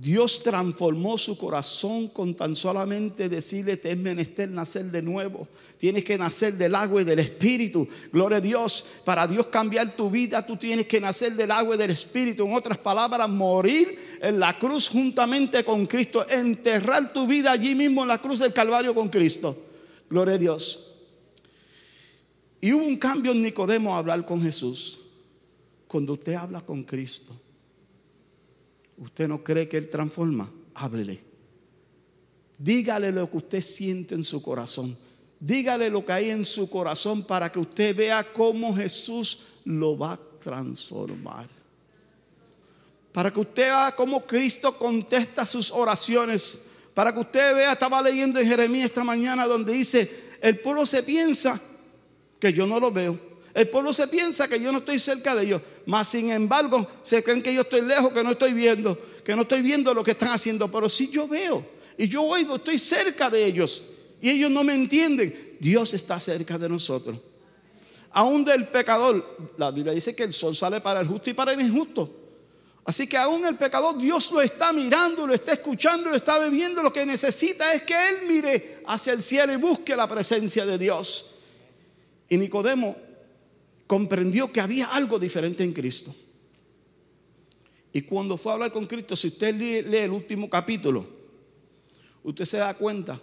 Dios 0.00 0.42
transformó 0.42 1.18
su 1.18 1.36
corazón 1.36 2.08
con 2.08 2.34
tan 2.34 2.56
solamente 2.56 3.28
decirle, 3.28 3.76
te 3.76 3.90
es 3.90 3.98
menester 3.98 4.48
nacer 4.48 4.86
de 4.86 5.02
nuevo. 5.02 5.46
Tienes 5.76 6.04
que 6.04 6.16
nacer 6.16 6.54
del 6.54 6.74
agua 6.74 7.02
y 7.02 7.04
del 7.04 7.18
espíritu. 7.18 7.86
Gloria 8.10 8.38
a 8.38 8.40
Dios. 8.40 8.86
Para 9.04 9.26
Dios 9.26 9.48
cambiar 9.48 9.94
tu 9.94 10.08
vida, 10.08 10.46
tú 10.46 10.56
tienes 10.56 10.86
que 10.86 11.02
nacer 11.02 11.34
del 11.34 11.50
agua 11.50 11.74
y 11.74 11.78
del 11.78 11.90
espíritu. 11.90 12.46
En 12.46 12.54
otras 12.54 12.78
palabras, 12.78 13.28
morir 13.28 14.18
en 14.22 14.40
la 14.40 14.58
cruz 14.58 14.88
juntamente 14.88 15.64
con 15.64 15.86
Cristo. 15.86 16.26
Enterrar 16.26 17.12
tu 17.12 17.26
vida 17.26 17.52
allí 17.52 17.74
mismo 17.74 18.00
en 18.00 18.08
la 18.08 18.22
cruz 18.22 18.38
del 18.38 18.54
Calvario 18.54 18.94
con 18.94 19.10
Cristo. 19.10 19.54
Gloria 20.08 20.36
a 20.36 20.38
Dios. 20.38 20.94
Y 22.62 22.72
hubo 22.72 22.86
un 22.86 22.96
cambio 22.96 23.32
en 23.32 23.42
Nicodemo 23.42 23.94
a 23.94 23.98
hablar 23.98 24.24
con 24.24 24.40
Jesús. 24.40 24.98
Cuando 25.86 26.14
usted 26.14 26.32
habla 26.32 26.62
con 26.62 26.84
Cristo 26.84 27.36
¿Usted 29.00 29.26
no 29.26 29.42
cree 29.42 29.66
que 29.66 29.78
Él 29.78 29.88
transforma? 29.88 30.50
Háblele. 30.74 31.18
Dígale 32.58 33.10
lo 33.10 33.30
que 33.30 33.36
usted 33.38 33.60
siente 33.62 34.14
en 34.14 34.22
su 34.22 34.42
corazón. 34.42 34.96
Dígale 35.40 35.88
lo 35.88 36.04
que 36.04 36.12
hay 36.12 36.30
en 36.30 36.44
su 36.44 36.68
corazón 36.68 37.24
para 37.26 37.50
que 37.50 37.58
usted 37.58 37.96
vea 37.96 38.30
cómo 38.32 38.76
Jesús 38.76 39.46
lo 39.64 39.96
va 39.96 40.12
a 40.12 40.20
transformar. 40.38 41.48
Para 43.10 43.32
que 43.32 43.40
usted 43.40 43.62
vea 43.62 43.94
cómo 43.96 44.26
Cristo 44.26 44.76
contesta 44.76 45.46
sus 45.46 45.70
oraciones. 45.70 46.66
Para 46.92 47.14
que 47.14 47.20
usted 47.20 47.54
vea, 47.54 47.72
estaba 47.72 48.02
leyendo 48.02 48.38
en 48.38 48.46
Jeremías 48.46 48.86
esta 48.86 49.02
mañana 49.02 49.46
donde 49.46 49.72
dice, 49.72 50.36
el 50.42 50.58
pueblo 50.58 50.84
se 50.84 51.02
piensa 51.02 51.58
que 52.38 52.52
yo 52.52 52.66
no 52.66 52.78
lo 52.78 52.92
veo. 52.92 53.29
El 53.52 53.68
pueblo 53.68 53.92
se 53.92 54.08
piensa 54.08 54.48
que 54.48 54.60
yo 54.60 54.70
no 54.72 54.78
estoy 54.78 54.98
cerca 54.98 55.34
de 55.34 55.44
ellos. 55.44 55.62
Mas 55.86 56.08
sin 56.08 56.30
embargo, 56.30 56.86
se 57.02 57.22
creen 57.22 57.42
que 57.42 57.52
yo 57.52 57.62
estoy 57.62 57.82
lejos, 57.82 58.12
que 58.12 58.22
no 58.22 58.32
estoy 58.32 58.52
viendo. 58.52 58.98
que 59.24 59.36
no 59.36 59.42
estoy 59.42 59.62
viendo 59.62 59.92
lo 59.92 60.02
que 60.02 60.12
están 60.12 60.30
haciendo, 60.30 60.70
pero 60.70 60.88
sí 60.88 61.08
yo 61.08 61.28
veo 61.28 61.80
y 62.00 62.08
yo 62.08 62.22
oigo, 62.22 62.56
estoy 62.56 62.78
cerca 62.78 63.28
de 63.28 63.44
ellos 63.44 63.90
y 64.22 64.30
ellos 64.30 64.50
no 64.50 64.64
me 64.64 64.74
entienden. 64.74 65.58
Dios 65.60 65.92
está 65.92 66.18
cerca 66.18 66.56
de 66.56 66.66
nosotros. 66.66 67.18
Aún 68.12 68.42
del 68.42 68.68
pecador, 68.68 69.36
la 69.58 69.70
Biblia 69.70 69.92
dice 69.92 70.16
que 70.16 70.22
el 70.22 70.32
sol 70.32 70.56
sale 70.56 70.80
para 70.80 71.00
el 71.00 71.06
justo 71.06 71.28
y 71.28 71.34
para 71.34 71.52
el 71.52 71.60
injusto. 71.60 72.10
Así 72.86 73.06
que 73.06 73.18
aún 73.18 73.44
el 73.44 73.56
pecador 73.56 73.98
Dios 73.98 74.32
lo 74.32 74.40
está 74.40 74.72
mirando, 74.72 75.26
lo 75.26 75.34
está 75.34 75.52
escuchando, 75.52 76.08
lo 76.08 76.16
está 76.16 76.38
viviendo. 76.38 76.82
Lo 76.82 76.90
que 76.90 77.04
necesita 77.04 77.74
es 77.74 77.82
que 77.82 77.92
él 77.92 78.26
mire 78.26 78.82
hacia 78.86 79.12
el 79.12 79.20
cielo 79.20 79.52
y 79.52 79.56
busque 79.56 79.94
la 79.94 80.08
presencia 80.08 80.64
de 80.64 80.78
Dios. 80.78 81.36
Y 82.30 82.38
Nicodemo 82.38 82.96
comprendió 83.90 84.52
que 84.52 84.60
había 84.60 84.86
algo 84.86 85.18
diferente 85.18 85.64
en 85.64 85.72
Cristo. 85.72 86.14
Y 87.92 88.02
cuando 88.02 88.36
fue 88.36 88.52
a 88.52 88.54
hablar 88.54 88.72
con 88.72 88.86
Cristo, 88.86 89.16
si 89.16 89.26
usted 89.26 89.52
lee, 89.52 89.96
el 89.98 90.12
último 90.12 90.48
capítulo, 90.48 91.04
usted 92.22 92.44
se 92.44 92.58
da 92.58 92.72
cuenta, 92.74 93.20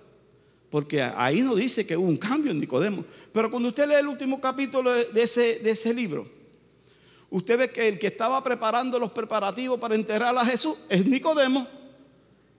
porque 0.70 1.02
ahí 1.02 1.40
no 1.40 1.56
dice 1.56 1.88
que 1.88 1.96
hubo 1.96 2.10
un 2.10 2.18
cambio 2.18 2.52
en 2.52 2.60
Nicodemo, 2.60 3.06
pero 3.32 3.50
cuando 3.50 3.70
usted 3.70 3.88
lee 3.88 3.94
el 3.94 4.10
último 4.10 4.42
capítulo 4.42 4.92
de 4.92 5.24
ese, 5.24 5.60
de 5.60 5.72
ese 5.72 5.94
libro, 5.94 6.30
usted 7.30 7.58
ve 7.58 7.70
que 7.70 7.88
el 7.88 7.98
que 7.98 8.08
estaba 8.08 8.44
preparando 8.44 9.00
los 9.00 9.14
preparativos 9.14 9.80
para 9.80 9.96
enterrar 9.96 10.38
a 10.38 10.44
Jesús 10.44 10.80
es 10.90 11.06
Nicodemo. 11.06 11.66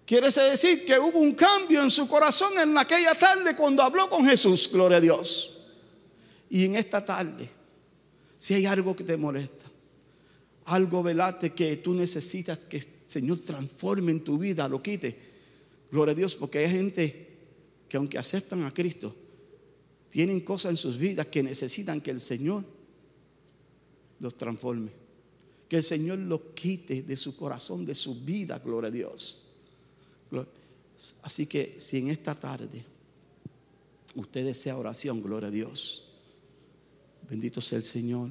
Quiere 0.06 0.30
decir 0.30 0.86
que 0.86 0.98
hubo 0.98 1.18
un 1.18 1.34
cambio 1.34 1.82
en 1.82 1.90
su 1.90 2.08
corazón 2.08 2.58
en 2.58 2.78
aquella 2.78 3.14
tarde 3.16 3.54
cuando 3.54 3.82
habló 3.82 4.08
con 4.08 4.24
Jesús, 4.24 4.70
gloria 4.72 4.96
a 4.96 5.02
Dios. 5.02 5.66
Y 6.48 6.64
en 6.64 6.76
esta 6.76 7.04
tarde, 7.04 7.57
si 8.38 8.54
hay 8.54 8.66
algo 8.66 8.94
que 8.94 9.02
te 9.02 9.16
molesta, 9.16 9.66
algo 10.66 11.02
velate 11.02 11.52
que 11.52 11.78
tú 11.78 11.92
necesitas 11.92 12.58
que 12.58 12.78
el 12.78 12.86
Señor 13.06 13.38
transforme 13.38 14.12
en 14.12 14.22
tu 14.22 14.38
vida, 14.38 14.68
lo 14.68 14.80
quite. 14.80 15.28
Gloria 15.90 16.12
a 16.12 16.14
Dios, 16.14 16.36
porque 16.36 16.58
hay 16.58 16.70
gente 16.70 17.26
que 17.88 17.96
aunque 17.96 18.16
aceptan 18.16 18.62
a 18.64 18.72
Cristo, 18.72 19.14
tienen 20.08 20.40
cosas 20.40 20.70
en 20.70 20.76
sus 20.76 20.98
vidas 20.98 21.26
que 21.26 21.42
necesitan 21.42 22.00
que 22.00 22.12
el 22.12 22.20
Señor 22.20 22.64
los 24.20 24.38
transforme. 24.38 24.90
Que 25.68 25.76
el 25.76 25.82
Señor 25.82 26.18
los 26.18 26.40
quite 26.54 27.02
de 27.02 27.16
su 27.16 27.36
corazón, 27.36 27.84
de 27.84 27.94
su 27.94 28.24
vida, 28.24 28.58
gloria 28.58 28.88
a 28.88 28.92
Dios. 28.92 29.46
Así 31.22 31.46
que 31.46 31.76
si 31.78 31.98
en 31.98 32.08
esta 32.08 32.34
tarde 32.34 32.84
usted 34.14 34.44
desea 34.44 34.76
oración, 34.76 35.22
gloria 35.22 35.48
a 35.48 35.52
Dios 35.52 36.07
Bendito 37.28 37.60
sea 37.60 37.78
el 37.78 37.84
Señor. 37.84 38.30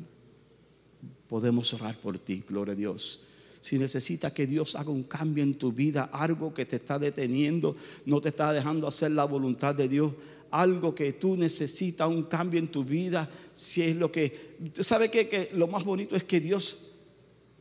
Podemos 1.27 1.73
orar 1.73 1.97
por 1.97 2.17
ti, 2.17 2.43
gloria 2.47 2.73
a 2.73 2.77
Dios. 2.77 3.27
Si 3.59 3.77
necesitas 3.77 4.31
que 4.33 4.47
Dios 4.47 4.75
haga 4.75 4.91
un 4.91 5.03
cambio 5.03 5.43
en 5.43 5.55
tu 5.55 5.71
vida, 5.71 6.09
algo 6.11 6.53
que 6.53 6.65
te 6.65 6.77
está 6.77 6.97
deteniendo, 6.97 7.75
no 8.05 8.21
te 8.21 8.29
está 8.29 8.53
dejando 8.53 8.87
hacer 8.87 9.11
la 9.11 9.25
voluntad 9.25 9.75
de 9.75 9.87
Dios, 9.87 10.13
algo 10.51 10.95
que 10.95 11.13
tú 11.13 11.35
necesitas, 11.35 12.07
un 12.07 12.23
cambio 12.23 12.59
en 12.59 12.69
tu 12.69 12.83
vida, 12.83 13.29
si 13.53 13.81
es 13.81 13.95
lo 13.95 14.11
que... 14.11 14.55
¿Sabe 14.79 15.11
qué? 15.11 15.27
Que 15.27 15.51
lo 15.53 15.67
más 15.67 15.83
bonito 15.83 16.15
es 16.15 16.23
que 16.23 16.39
Dios 16.39 16.93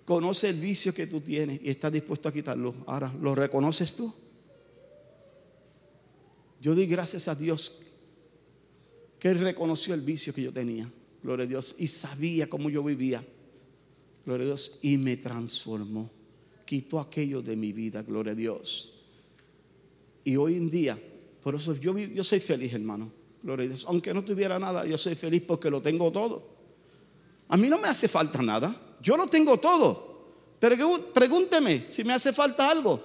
conoce 0.04 0.48
el 0.48 0.60
vicio 0.60 0.94
que 0.94 1.08
tú 1.08 1.20
tienes 1.20 1.60
y 1.62 1.68
está 1.68 1.90
dispuesto 1.90 2.28
a 2.28 2.32
quitarlo. 2.32 2.74
Ahora, 2.86 3.12
¿lo 3.20 3.34
reconoces 3.34 3.94
tú? 3.94 4.14
Yo 6.60 6.74
di 6.74 6.86
gracias 6.86 7.26
a 7.28 7.34
Dios 7.34 7.82
que 9.18 9.28
Él 9.28 9.40
reconoció 9.40 9.92
el 9.94 10.02
vicio 10.02 10.32
que 10.32 10.42
yo 10.42 10.52
tenía 10.52 10.90
gloria 11.26 11.44
a 11.44 11.48
Dios, 11.48 11.74
y 11.78 11.88
sabía 11.88 12.48
cómo 12.48 12.70
yo 12.70 12.84
vivía, 12.84 13.22
gloria 14.24 14.44
a 14.44 14.46
Dios, 14.46 14.78
y 14.82 14.96
me 14.96 15.16
transformó, 15.16 16.08
quitó 16.64 17.00
aquello 17.00 17.42
de 17.42 17.56
mi 17.56 17.72
vida, 17.72 18.02
gloria 18.02 18.32
a 18.32 18.36
Dios. 18.36 19.02
Y 20.22 20.36
hoy 20.36 20.54
en 20.54 20.70
día, 20.70 20.96
por 21.42 21.56
eso 21.56 21.74
yo, 21.74 21.98
yo 21.98 22.22
soy 22.22 22.38
feliz, 22.38 22.72
hermano, 22.72 23.10
gloria 23.42 23.64
a 23.64 23.68
Dios, 23.70 23.86
aunque 23.88 24.14
no 24.14 24.24
tuviera 24.24 24.56
nada, 24.60 24.86
yo 24.86 24.96
soy 24.96 25.16
feliz 25.16 25.42
porque 25.42 25.68
lo 25.68 25.82
tengo 25.82 26.12
todo. 26.12 26.56
A 27.48 27.56
mí 27.56 27.68
no 27.68 27.78
me 27.78 27.88
hace 27.88 28.06
falta 28.06 28.40
nada, 28.40 28.96
yo 29.02 29.16
lo 29.16 29.26
tengo 29.26 29.58
todo. 29.58 30.06
Pero 30.60 31.12
pregúnteme 31.12 31.86
si 31.88 32.04
me 32.04 32.12
hace 32.12 32.32
falta 32.32 32.70
algo. 32.70 33.02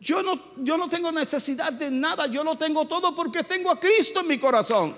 Yo 0.00 0.22
no, 0.24 0.56
yo 0.56 0.76
no 0.76 0.88
tengo 0.88 1.12
necesidad 1.12 1.72
de 1.72 1.90
nada, 1.90 2.26
yo 2.26 2.42
lo 2.42 2.56
tengo 2.56 2.88
todo 2.88 3.14
porque 3.14 3.44
tengo 3.44 3.70
a 3.70 3.78
Cristo 3.78 4.20
en 4.20 4.26
mi 4.26 4.38
corazón. 4.38 4.96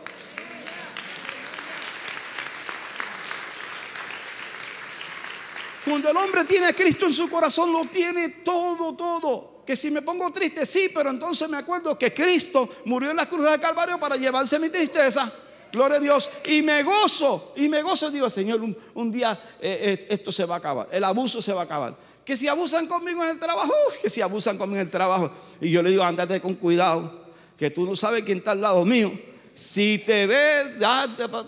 Cuando 5.84 6.10
el 6.10 6.16
hombre 6.16 6.44
tiene 6.44 6.66
a 6.66 6.72
Cristo 6.72 7.06
en 7.06 7.12
su 7.12 7.28
corazón, 7.28 7.72
lo 7.72 7.84
tiene 7.86 8.28
todo, 8.44 8.94
todo. 8.94 9.62
Que 9.66 9.74
si 9.74 9.90
me 9.90 10.02
pongo 10.02 10.30
triste, 10.32 10.64
sí, 10.64 10.90
pero 10.94 11.10
entonces 11.10 11.48
me 11.48 11.56
acuerdo 11.56 11.98
que 11.98 12.12
Cristo 12.12 12.68
murió 12.84 13.10
en 13.10 13.16
la 13.16 13.28
cruz 13.28 13.50
del 13.50 13.60
Calvario 13.60 13.98
para 13.98 14.16
llevarse 14.16 14.58
mi 14.58 14.68
tristeza. 14.68 15.32
Gloria 15.72 15.96
a 15.96 16.00
Dios. 16.00 16.30
Y 16.44 16.62
me 16.62 16.82
gozo, 16.82 17.52
y 17.56 17.68
me 17.68 17.82
gozo, 17.82 18.10
digo, 18.10 18.28
Señor, 18.30 18.60
un, 18.94 19.12
día 19.12 19.38
eh, 19.60 19.98
eh, 20.00 20.06
esto 20.10 20.30
se 20.30 20.44
va 20.44 20.56
a 20.56 20.58
acabar, 20.58 20.88
el 20.92 21.02
abuso 21.02 21.40
se 21.40 21.52
va 21.52 21.62
a 21.62 21.64
acabar. 21.64 21.96
Que 22.24 22.36
si 22.36 22.46
abusan 22.46 22.86
conmigo 22.86 23.24
en 23.24 23.30
el 23.30 23.38
trabajo, 23.38 23.72
que 24.00 24.08
si 24.08 24.20
abusan 24.20 24.56
conmigo 24.56 24.80
en 24.80 24.86
el 24.86 24.90
trabajo. 24.90 25.32
Y 25.60 25.70
yo 25.70 25.82
le 25.82 25.90
digo, 25.90 26.04
andate 26.04 26.40
con 26.40 26.54
cuidado, 26.54 27.24
que 27.58 27.70
tú 27.70 27.84
no 27.84 27.96
sabes 27.96 28.22
quién 28.22 28.38
está 28.38 28.52
al 28.52 28.60
lado 28.60 28.84
mío. 28.84 29.12
Si 29.54 29.98
te 29.98 30.26
ves, 30.26 30.78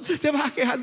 te, 0.03 0.19
te 0.19 0.31
vas 0.31 0.51
a 0.51 0.55
quejar. 0.55 0.81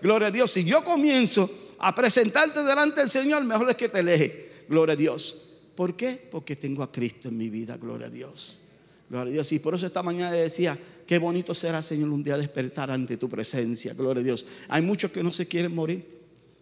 Gloria 0.00 0.28
a 0.28 0.30
Dios. 0.30 0.50
Si 0.50 0.64
yo 0.64 0.82
comienzo 0.82 1.50
a 1.78 1.94
presentarte 1.94 2.62
delante 2.62 3.00
del 3.00 3.08
Señor, 3.08 3.44
mejor 3.44 3.70
es 3.70 3.76
que 3.76 3.88
te 3.88 3.98
aleje. 3.98 4.50
Gloria 4.68 4.94
a 4.94 4.96
Dios. 4.96 5.54
¿Por 5.74 5.96
qué? 5.96 6.28
Porque 6.30 6.56
tengo 6.56 6.82
a 6.82 6.92
Cristo 6.92 7.28
en 7.28 7.36
mi 7.36 7.50
vida, 7.50 7.76
gloria 7.76 8.06
a 8.06 8.10
Dios. 8.10 8.62
Gloria 9.10 9.30
a 9.30 9.32
Dios. 9.32 9.52
Y 9.52 9.58
por 9.58 9.74
eso 9.74 9.86
esta 9.86 10.02
mañana 10.02 10.30
le 10.30 10.38
decía, 10.38 10.78
qué 11.06 11.18
bonito 11.18 11.54
será, 11.54 11.82
Señor, 11.82 12.10
un 12.10 12.22
día 12.22 12.36
despertar 12.36 12.90
ante 12.90 13.16
tu 13.16 13.28
presencia, 13.28 13.94
gloria 13.94 14.20
a 14.20 14.24
Dios. 14.24 14.46
Hay 14.68 14.82
muchos 14.82 15.10
que 15.10 15.22
no 15.22 15.32
se 15.32 15.46
quieren 15.46 15.74
morir. 15.74 16.14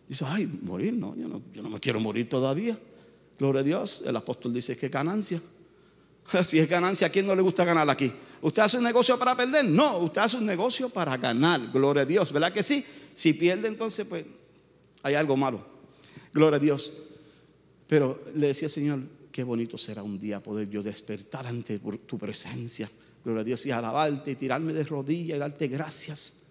Dice, 0.09 0.25
ay, 0.29 0.47
morir, 0.63 0.95
no, 0.95 1.15
yo 1.17 1.29
no, 1.29 1.71
me 1.71 1.81
quiero 1.81 2.01
morir 2.01 2.29
todavía. 2.29 2.79
Gloria 3.39 3.61
a 3.61 3.65
Dios. 3.65 4.03
El 4.07 4.17
apóstol 4.17 4.53
dice 4.53 4.77
que 4.77 4.89
ganancia. 4.89 5.41
Si 6.45 6.59
es 6.59 6.69
ganancia, 6.69 7.09
¿a 7.09 7.11
quién 7.11 7.27
no 7.27 7.35
le 7.35 7.43
gusta 7.43 7.65
ganar 7.65 7.89
aquí? 7.91 8.13
¿Usted 8.43 8.63
hace 8.63 8.79
un 8.79 8.85
negocio 8.85 9.19
para 9.19 9.37
perder? 9.37 9.65
No, 9.65 9.99
usted 9.99 10.21
hace 10.21 10.37
un 10.37 10.47
negocio 10.47 10.89
para 10.89 11.17
ganar. 11.17 11.71
Gloria 11.73 12.03
a 12.03 12.07
Dios, 12.07 12.33
¿verdad 12.33 12.53
que 12.53 12.63
sí? 12.63 12.85
Si 13.13 13.33
pierde, 13.33 13.69
entonces, 13.69 14.07
pues 14.07 14.25
hay 15.03 15.15
algo 15.15 15.37
malo. 15.37 15.65
Gloria 16.33 16.57
a 16.57 16.61
Dios. 16.61 17.09
Pero 17.87 18.23
le 18.35 18.49
decía, 18.49 18.69
Señor, 18.69 19.01
qué 19.31 19.45
bonito 19.45 19.77
será 19.77 20.03
un 20.03 20.19
día 20.19 20.43
poder 20.43 20.69
yo 20.71 20.83
despertar 20.83 21.47
ante 21.47 21.79
tu 21.79 22.19
presencia. 22.19 22.91
Gloria 23.25 23.43
a 23.43 23.45
Dios 23.45 23.67
y 23.67 23.71
alabarte 23.71 24.33
y 24.33 24.35
tirarme 24.35 24.73
de 24.73 24.85
rodillas 24.85 25.37
y 25.37 25.41
darte 25.41 25.69
gracias. 25.69 26.43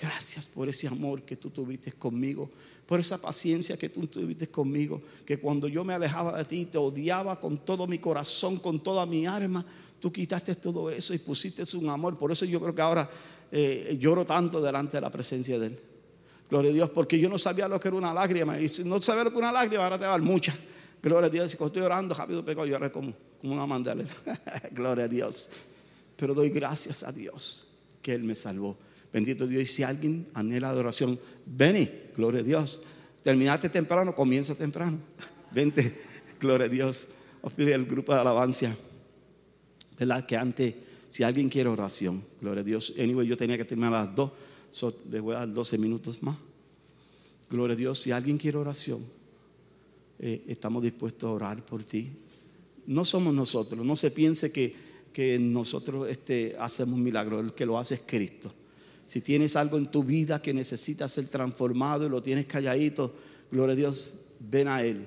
Gracias 0.00 0.46
por 0.46 0.68
ese 0.68 0.88
amor 0.88 1.22
que 1.22 1.36
tú 1.36 1.50
tuviste 1.50 1.92
conmigo, 1.92 2.50
por 2.86 3.00
esa 3.00 3.18
paciencia 3.18 3.76
que 3.76 3.90
tú 3.90 4.06
tuviste 4.06 4.48
conmigo, 4.48 5.02
que 5.26 5.38
cuando 5.38 5.68
yo 5.68 5.84
me 5.84 5.92
alejaba 5.92 6.38
de 6.38 6.44
ti 6.46 6.64
te 6.66 6.78
odiaba 6.78 7.38
con 7.38 7.58
todo 7.64 7.86
mi 7.86 7.98
corazón, 7.98 8.58
con 8.58 8.82
toda 8.82 9.04
mi 9.04 9.26
alma, 9.26 9.64
tú 10.00 10.10
quitaste 10.10 10.54
todo 10.54 10.90
eso 10.90 11.12
y 11.12 11.18
pusiste 11.18 11.64
un 11.76 11.90
amor. 11.90 12.16
Por 12.16 12.32
eso 12.32 12.46
yo 12.46 12.60
creo 12.60 12.74
que 12.74 12.80
ahora 12.80 13.10
eh, 13.52 13.98
lloro 14.00 14.24
tanto 14.24 14.62
delante 14.62 14.96
de 14.96 15.00
la 15.02 15.10
presencia 15.10 15.58
de 15.58 15.66
Él. 15.66 15.80
Gloria 16.50 16.70
a 16.72 16.74
Dios, 16.74 16.90
porque 16.90 17.18
yo 17.18 17.28
no 17.28 17.38
sabía 17.38 17.68
lo 17.68 17.78
que 17.78 17.88
era 17.88 17.96
una 17.96 18.12
lágrima. 18.12 18.58
Y 18.58 18.68
si 18.68 18.82
no 18.82 19.00
sabía 19.00 19.24
lo 19.24 19.30
que 19.30 19.38
era 19.38 19.50
una 19.50 19.60
lágrima, 19.60 19.84
ahora 19.84 19.98
te 19.98 20.04
va 20.04 20.10
a 20.10 20.18
dar 20.18 20.22
mucha. 20.22 20.54
Gloria 21.00 21.28
a 21.28 21.30
Dios. 21.30 21.54
Y 21.54 21.56
cuando 21.56 21.74
estoy 21.74 21.82
orando, 21.86 22.14
rápido 22.14 22.44
pecado, 22.44 22.66
lloré 22.66 22.90
como, 22.90 23.14
como 23.40 23.52
una 23.52 23.66
mandala. 23.66 24.04
Gloria 24.72 25.04
a 25.04 25.08
Dios. 25.08 25.50
Pero 26.16 26.34
doy 26.34 26.50
gracias 26.50 27.04
a 27.04 27.12
Dios 27.12 27.78
que 28.02 28.12
Él 28.12 28.24
me 28.24 28.34
salvó. 28.34 28.76
Bendito 29.12 29.46
Dios. 29.46 29.62
Y 29.62 29.66
si 29.66 29.82
alguien 29.84 30.26
anhela 30.34 30.70
adoración, 30.70 31.18
vení. 31.46 31.88
Gloria 32.16 32.40
a 32.40 32.44
Dios. 32.44 32.82
Terminaste 33.22 33.68
temprano, 33.68 34.14
comienza 34.14 34.54
temprano. 34.54 34.98
Vente. 35.52 36.02
Gloria 36.40 36.66
a 36.66 36.70
Dios. 36.70 37.08
Os 37.42 37.52
pide 37.52 37.74
el 37.74 37.86
grupo 37.86 38.12
de 38.12 38.20
alabanza. 38.20 38.74
¿Verdad? 39.98 40.26
Que 40.26 40.36
antes, 40.36 40.74
si 41.08 41.22
alguien 41.22 41.48
quiere 41.48 41.68
oración, 41.68 42.24
gloria 42.40 42.62
a 42.62 42.64
Dios. 42.64 42.94
Anyway, 42.98 43.26
yo 43.26 43.36
tenía 43.36 43.56
que 43.56 43.64
terminar 43.64 43.94
a 43.94 44.04
las 44.04 44.14
dos. 44.14 44.30
So, 44.70 44.96
les 45.10 45.20
voy 45.20 45.34
a 45.34 45.40
dar 45.40 45.52
12 45.52 45.78
minutos 45.78 46.22
más. 46.22 46.36
Gloria 47.50 47.74
a 47.74 47.76
Dios. 47.76 47.98
Si 47.98 48.12
alguien 48.12 48.38
quiere 48.38 48.58
oración, 48.58 49.04
eh, 50.18 50.44
estamos 50.46 50.82
dispuestos 50.82 51.28
a 51.28 51.32
orar 51.32 51.64
por 51.64 51.82
ti. 51.82 52.10
No 52.86 53.04
somos 53.04 53.34
nosotros. 53.34 53.84
No 53.84 53.96
se 53.96 54.10
piense 54.10 54.52
que, 54.52 54.74
que 55.12 55.38
nosotros 55.38 56.08
este, 56.08 56.56
hacemos 56.58 56.98
milagros. 56.98 57.44
El 57.44 57.52
que 57.52 57.66
lo 57.66 57.78
hace 57.78 57.94
es 57.94 58.02
Cristo. 58.06 58.52
Si 59.10 59.20
tienes 59.20 59.56
algo 59.56 59.76
en 59.76 59.90
tu 59.90 60.04
vida 60.04 60.40
que 60.40 60.54
necesitas 60.54 61.10
ser 61.10 61.26
transformado 61.26 62.06
y 62.06 62.08
lo 62.08 62.22
tienes 62.22 62.46
calladito, 62.46 63.12
gloria 63.50 63.72
a 63.72 63.76
Dios, 63.76 64.20
ven 64.38 64.68
a 64.68 64.84
Él, 64.84 65.04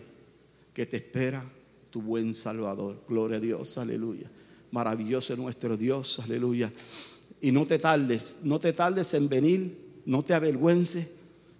que 0.73 0.85
te 0.85 0.97
espera 0.97 1.49
tu 1.89 2.01
buen 2.01 2.33
Salvador. 2.33 3.01
Gloria 3.07 3.37
a 3.37 3.39
Dios, 3.39 3.77
aleluya. 3.77 4.29
Maravilloso 4.71 5.37
nuestro 5.37 5.77
Dios, 5.77 6.19
aleluya. 6.19 6.73
Y 7.43 7.51
no 7.51 7.67
te 7.67 7.77
tardes, 7.77 8.39
no 8.43 8.57
te 8.57 8.71
tardes 8.71 9.13
en 9.15 9.27
venir, 9.27 10.01
no 10.05 10.23
te 10.23 10.33
avergüences. 10.33 11.09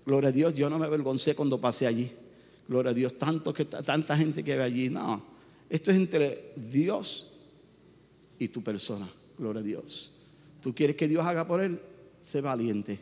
Gloria 0.06 0.30
a 0.30 0.32
Dios, 0.32 0.54
yo 0.54 0.70
no 0.70 0.80
me 0.80 0.86
avergoncé 0.86 1.36
cuando 1.36 1.60
pasé 1.60 1.86
allí. 1.86 2.10
Gloria 2.70 2.92
a 2.92 2.94
Dios, 2.94 3.18
tanto 3.18 3.54
que, 3.54 3.66
tanta 3.66 4.16
gente 4.16 4.46
que 4.46 4.56
ve 4.56 4.64
allí. 4.64 4.90
No, 4.90 5.22
Esto 5.70 5.92
es 5.92 5.98
entre 5.98 6.54
Dios 6.56 7.34
y 8.40 8.48
tu 8.48 8.64
persona. 8.64 9.10
Gloria 9.38 9.60
a 9.60 9.64
Dios. 9.66 10.14
¿Tú 10.62 10.74
quieres 10.74 10.96
que 10.96 11.10
Dios 11.10 11.26
haga 11.26 11.46
por 11.46 11.60
él? 11.60 11.78
Sé 12.22 12.40
valiente. 12.40 12.98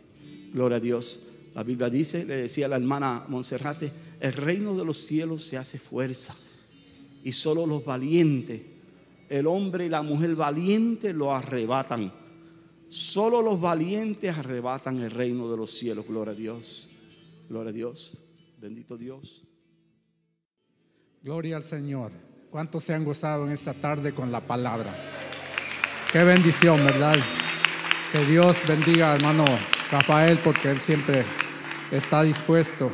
Gloria 0.52 0.78
a 0.78 0.82
Dios. 0.82 1.28
La 1.54 1.62
Biblia 1.62 1.88
dice, 1.88 2.26
le 2.26 2.36
decía 2.38 2.68
la 2.68 2.78
hermana 2.78 3.26
Monserrate, 3.28 3.92
el 4.20 4.34
reino 4.34 4.76
de 4.76 4.86
los 4.86 4.98
cielos 4.98 5.44
se 5.44 5.56
hace 5.56 5.78
fuerza. 5.78 6.36
Y 7.24 7.32
solo 7.32 7.68
los 7.68 7.86
valientes, 7.86 8.60
el 9.30 9.46
hombre 9.46 9.86
y 9.86 9.90
la 9.90 10.02
mujer 10.02 10.34
valiente 10.34 11.14
lo 11.14 11.32
arrebatan. 11.32 12.21
Solo 12.92 13.42
los 13.42 13.62
valientes 13.62 14.38
arrebatan 14.38 15.00
el 15.00 15.12
reino 15.12 15.50
de 15.50 15.56
los 15.56 15.72
cielos. 15.72 16.06
Gloria 16.06 16.34
a 16.34 16.36
Dios. 16.36 16.89
Gloria 17.48 17.70
a 17.70 17.74
Dios. 17.74 18.22
Bendito 18.58 18.98
Dios. 18.98 19.44
Gloria 21.24 21.56
al 21.56 21.64
Señor. 21.64 22.12
¿Cuántos 22.50 22.84
se 22.84 22.94
han 22.94 23.06
gozado 23.06 23.46
en 23.46 23.54
esta 23.54 23.74
tarde 23.74 24.14
con 24.14 24.30
la 24.30 24.42
palabra? 24.42 24.94
Qué 26.12 26.22
bendición, 26.26 26.84
¿verdad? 26.84 27.16
Que 28.12 28.26
Dios 28.26 28.58
bendiga 28.68 29.16
hermano 29.16 29.46
Rafael 29.89 30.38
porque 30.39 30.70
él 30.70 30.80
siempre 30.80 31.24
está 31.94 32.24
dispuesto 32.24 32.92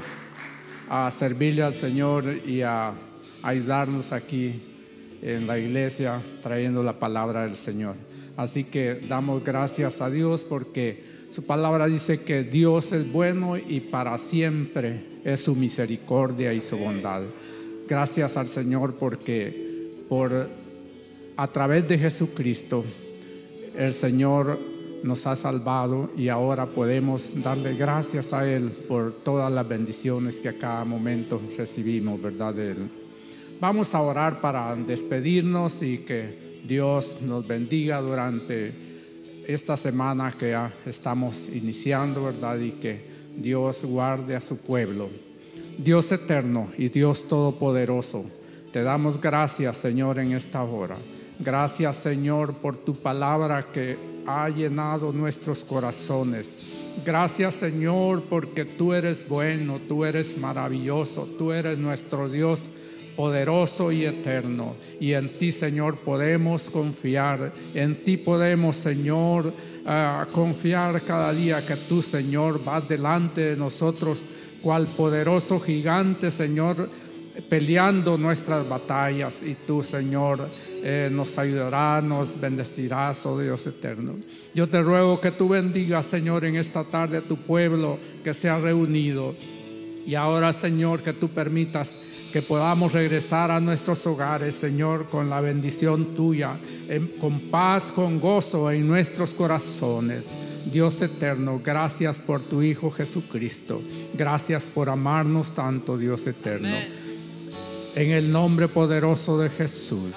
a 0.89 1.09
servirle 1.09 1.63
al 1.63 1.73
Señor 1.73 2.27
y 2.45 2.61
a 2.61 2.93
ayudarnos 3.41 4.11
aquí 4.11 4.61
en 5.23 5.47
la 5.47 5.57
iglesia 5.57 6.21
trayendo 6.43 6.83
la 6.83 6.99
palabra 6.99 7.41
del 7.41 7.55
Señor. 7.55 7.95
Así 8.37 8.63
que 8.63 9.01
damos 9.09 9.43
gracias 9.43 9.99
a 9.99 10.11
Dios 10.11 10.45
porque 10.45 11.03
su 11.29 11.45
palabra 11.45 11.87
dice 11.87 12.21
que 12.21 12.43
Dios 12.43 12.91
es 12.91 13.11
bueno 13.11 13.57
y 13.57 13.81
para 13.81 14.17
siempre 14.19 15.19
es 15.25 15.41
su 15.41 15.55
misericordia 15.55 16.53
y 16.53 16.61
su 16.61 16.77
bondad. 16.77 17.23
Gracias 17.87 18.37
al 18.37 18.47
Señor 18.47 18.93
porque 18.95 20.05
por 20.07 20.49
a 21.35 21.47
través 21.47 21.87
de 21.87 21.97
Jesucristo 21.97 22.85
el 23.75 23.91
Señor 23.91 24.59
nos 25.03 25.25
ha 25.25 25.35
salvado 25.35 26.11
y 26.15 26.29
ahora 26.29 26.67
podemos 26.67 27.41
darle 27.41 27.75
gracias 27.75 28.33
a 28.33 28.47
Él 28.47 28.69
por 28.87 29.23
todas 29.23 29.51
las 29.51 29.67
bendiciones 29.67 30.37
que 30.37 30.49
a 30.49 30.57
cada 30.57 30.85
momento 30.85 31.41
recibimos, 31.57 32.21
¿verdad? 32.21 32.53
De 32.53 32.71
Él. 32.71 32.89
Vamos 33.59 33.95
a 33.95 34.01
orar 34.01 34.41
para 34.41 34.75
despedirnos 34.75 35.81
y 35.81 35.99
que 35.99 36.46
Dios 36.67 37.19
nos 37.21 37.47
bendiga 37.47 38.01
durante 38.01 38.73
esta 39.47 39.77
semana 39.77 40.35
que 40.37 40.49
ya 40.49 40.73
estamos 40.85 41.47
iniciando, 41.47 42.25
¿verdad? 42.25 42.59
Y 42.59 42.71
que 42.71 43.05
Dios 43.37 43.85
guarde 43.85 44.35
a 44.35 44.41
su 44.41 44.57
pueblo. 44.57 45.09
Dios 45.77 46.11
eterno 46.11 46.69
y 46.77 46.89
Dios 46.89 47.27
todopoderoso, 47.29 48.25
te 48.73 48.83
damos 48.83 49.21
gracias, 49.21 49.77
Señor, 49.77 50.19
en 50.19 50.33
esta 50.33 50.61
hora. 50.63 50.97
Gracias, 51.39 51.95
Señor, 51.95 52.55
por 52.55 52.75
tu 52.75 52.95
palabra 52.95 53.67
que 53.71 53.97
ha 54.25 54.49
llenado 54.49 55.13
nuestros 55.13 55.63
corazones. 55.63 56.57
Gracias, 57.05 57.55
Señor, 57.55 58.23
porque 58.23 58.65
tú 58.65 58.91
eres 58.91 59.25
bueno, 59.29 59.79
tú 59.87 60.03
eres 60.03 60.37
maravilloso, 60.37 61.29
tú 61.37 61.53
eres 61.53 61.77
nuestro 61.77 62.27
Dios 62.27 62.69
poderoso 63.17 63.91
y 63.91 64.05
eterno. 64.05 64.75
Y 64.99 65.13
en 65.13 65.29
ti, 65.39 65.51
Señor, 65.51 65.97
podemos 65.97 66.69
confiar. 66.69 67.51
En 67.73 68.03
ti 68.03 68.15
podemos, 68.15 68.75
Señor, 68.75 69.51
ah, 69.85 70.25
confiar 70.31 71.01
cada 71.01 71.33
día 71.33 71.65
que 71.65 71.75
tú, 71.75 72.01
Señor, 72.01 72.63
vas 72.63 72.87
delante 72.87 73.41
de 73.41 73.57
nosotros, 73.57 74.21
cual 74.61 74.85
poderoso 74.85 75.59
gigante, 75.59 76.29
Señor, 76.29 76.89
peleando 77.49 78.19
nuestras 78.19 78.69
batallas. 78.69 79.41
Y 79.41 79.55
tú, 79.55 79.81
Señor, 79.81 80.47
eh, 80.83 81.09
nos 81.11 81.39
ayudarás, 81.39 82.03
nos 82.03 82.39
bendecirás, 82.39 83.25
oh 83.25 83.39
Dios 83.39 83.65
eterno. 83.65 84.15
Yo 84.53 84.69
te 84.69 84.79
ruego 84.81 85.19
que 85.19 85.31
tú 85.31 85.49
bendigas, 85.49 86.05
Señor, 86.05 86.45
en 86.45 86.55
esta 86.55 86.83
tarde 86.83 87.17
a 87.17 87.21
tu 87.21 87.37
pueblo 87.37 87.97
que 88.23 88.35
se 88.35 88.47
ha 88.47 88.59
reunido. 88.59 89.35
Y 90.07 90.15
ahora, 90.15 90.53
Señor, 90.53 91.03
que 91.03 91.11
tú 91.11 91.27
permitas 91.27 91.99
que 92.31 92.41
podamos 92.41 92.93
regresar 92.93 93.51
a 93.51 93.59
nuestros 93.59 94.07
hogares, 94.07 94.55
Señor, 94.55 95.09
con 95.09 95.29
la 95.29 95.41
bendición 95.41 96.15
tuya, 96.15 96.57
con 97.19 97.41
paz, 97.51 97.91
con 97.91 98.21
gozo 98.21 98.71
en 98.71 98.87
nuestros 98.87 99.33
corazones. 99.33 100.29
Dios 100.71 101.01
eterno, 101.01 101.59
gracias 101.61 102.19
por 102.21 102.41
tu 102.41 102.61
Hijo 102.61 102.89
Jesucristo. 102.89 103.81
Gracias 104.13 104.67
por 104.67 104.89
amarnos 104.89 105.51
tanto, 105.51 105.97
Dios 105.97 106.25
eterno. 106.25 106.77
En 107.93 108.11
el 108.11 108.31
nombre 108.31 108.69
poderoso 108.69 109.37
de 109.37 109.49
Jesús. 109.49 110.15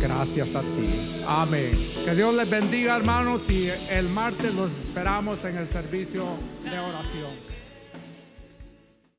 Gracias 0.00 0.54
a 0.54 0.62
ti. 0.62 1.22
Amén. 1.26 1.72
Que 2.06 2.14
Dios 2.14 2.34
les 2.34 2.48
bendiga, 2.48 2.96
hermanos, 2.96 3.50
y 3.50 3.68
el 3.90 4.08
martes 4.08 4.54
los 4.54 4.70
esperamos 4.70 5.44
en 5.44 5.58
el 5.58 5.68
servicio 5.68 6.24
de 6.64 6.78
oración. 6.78 7.57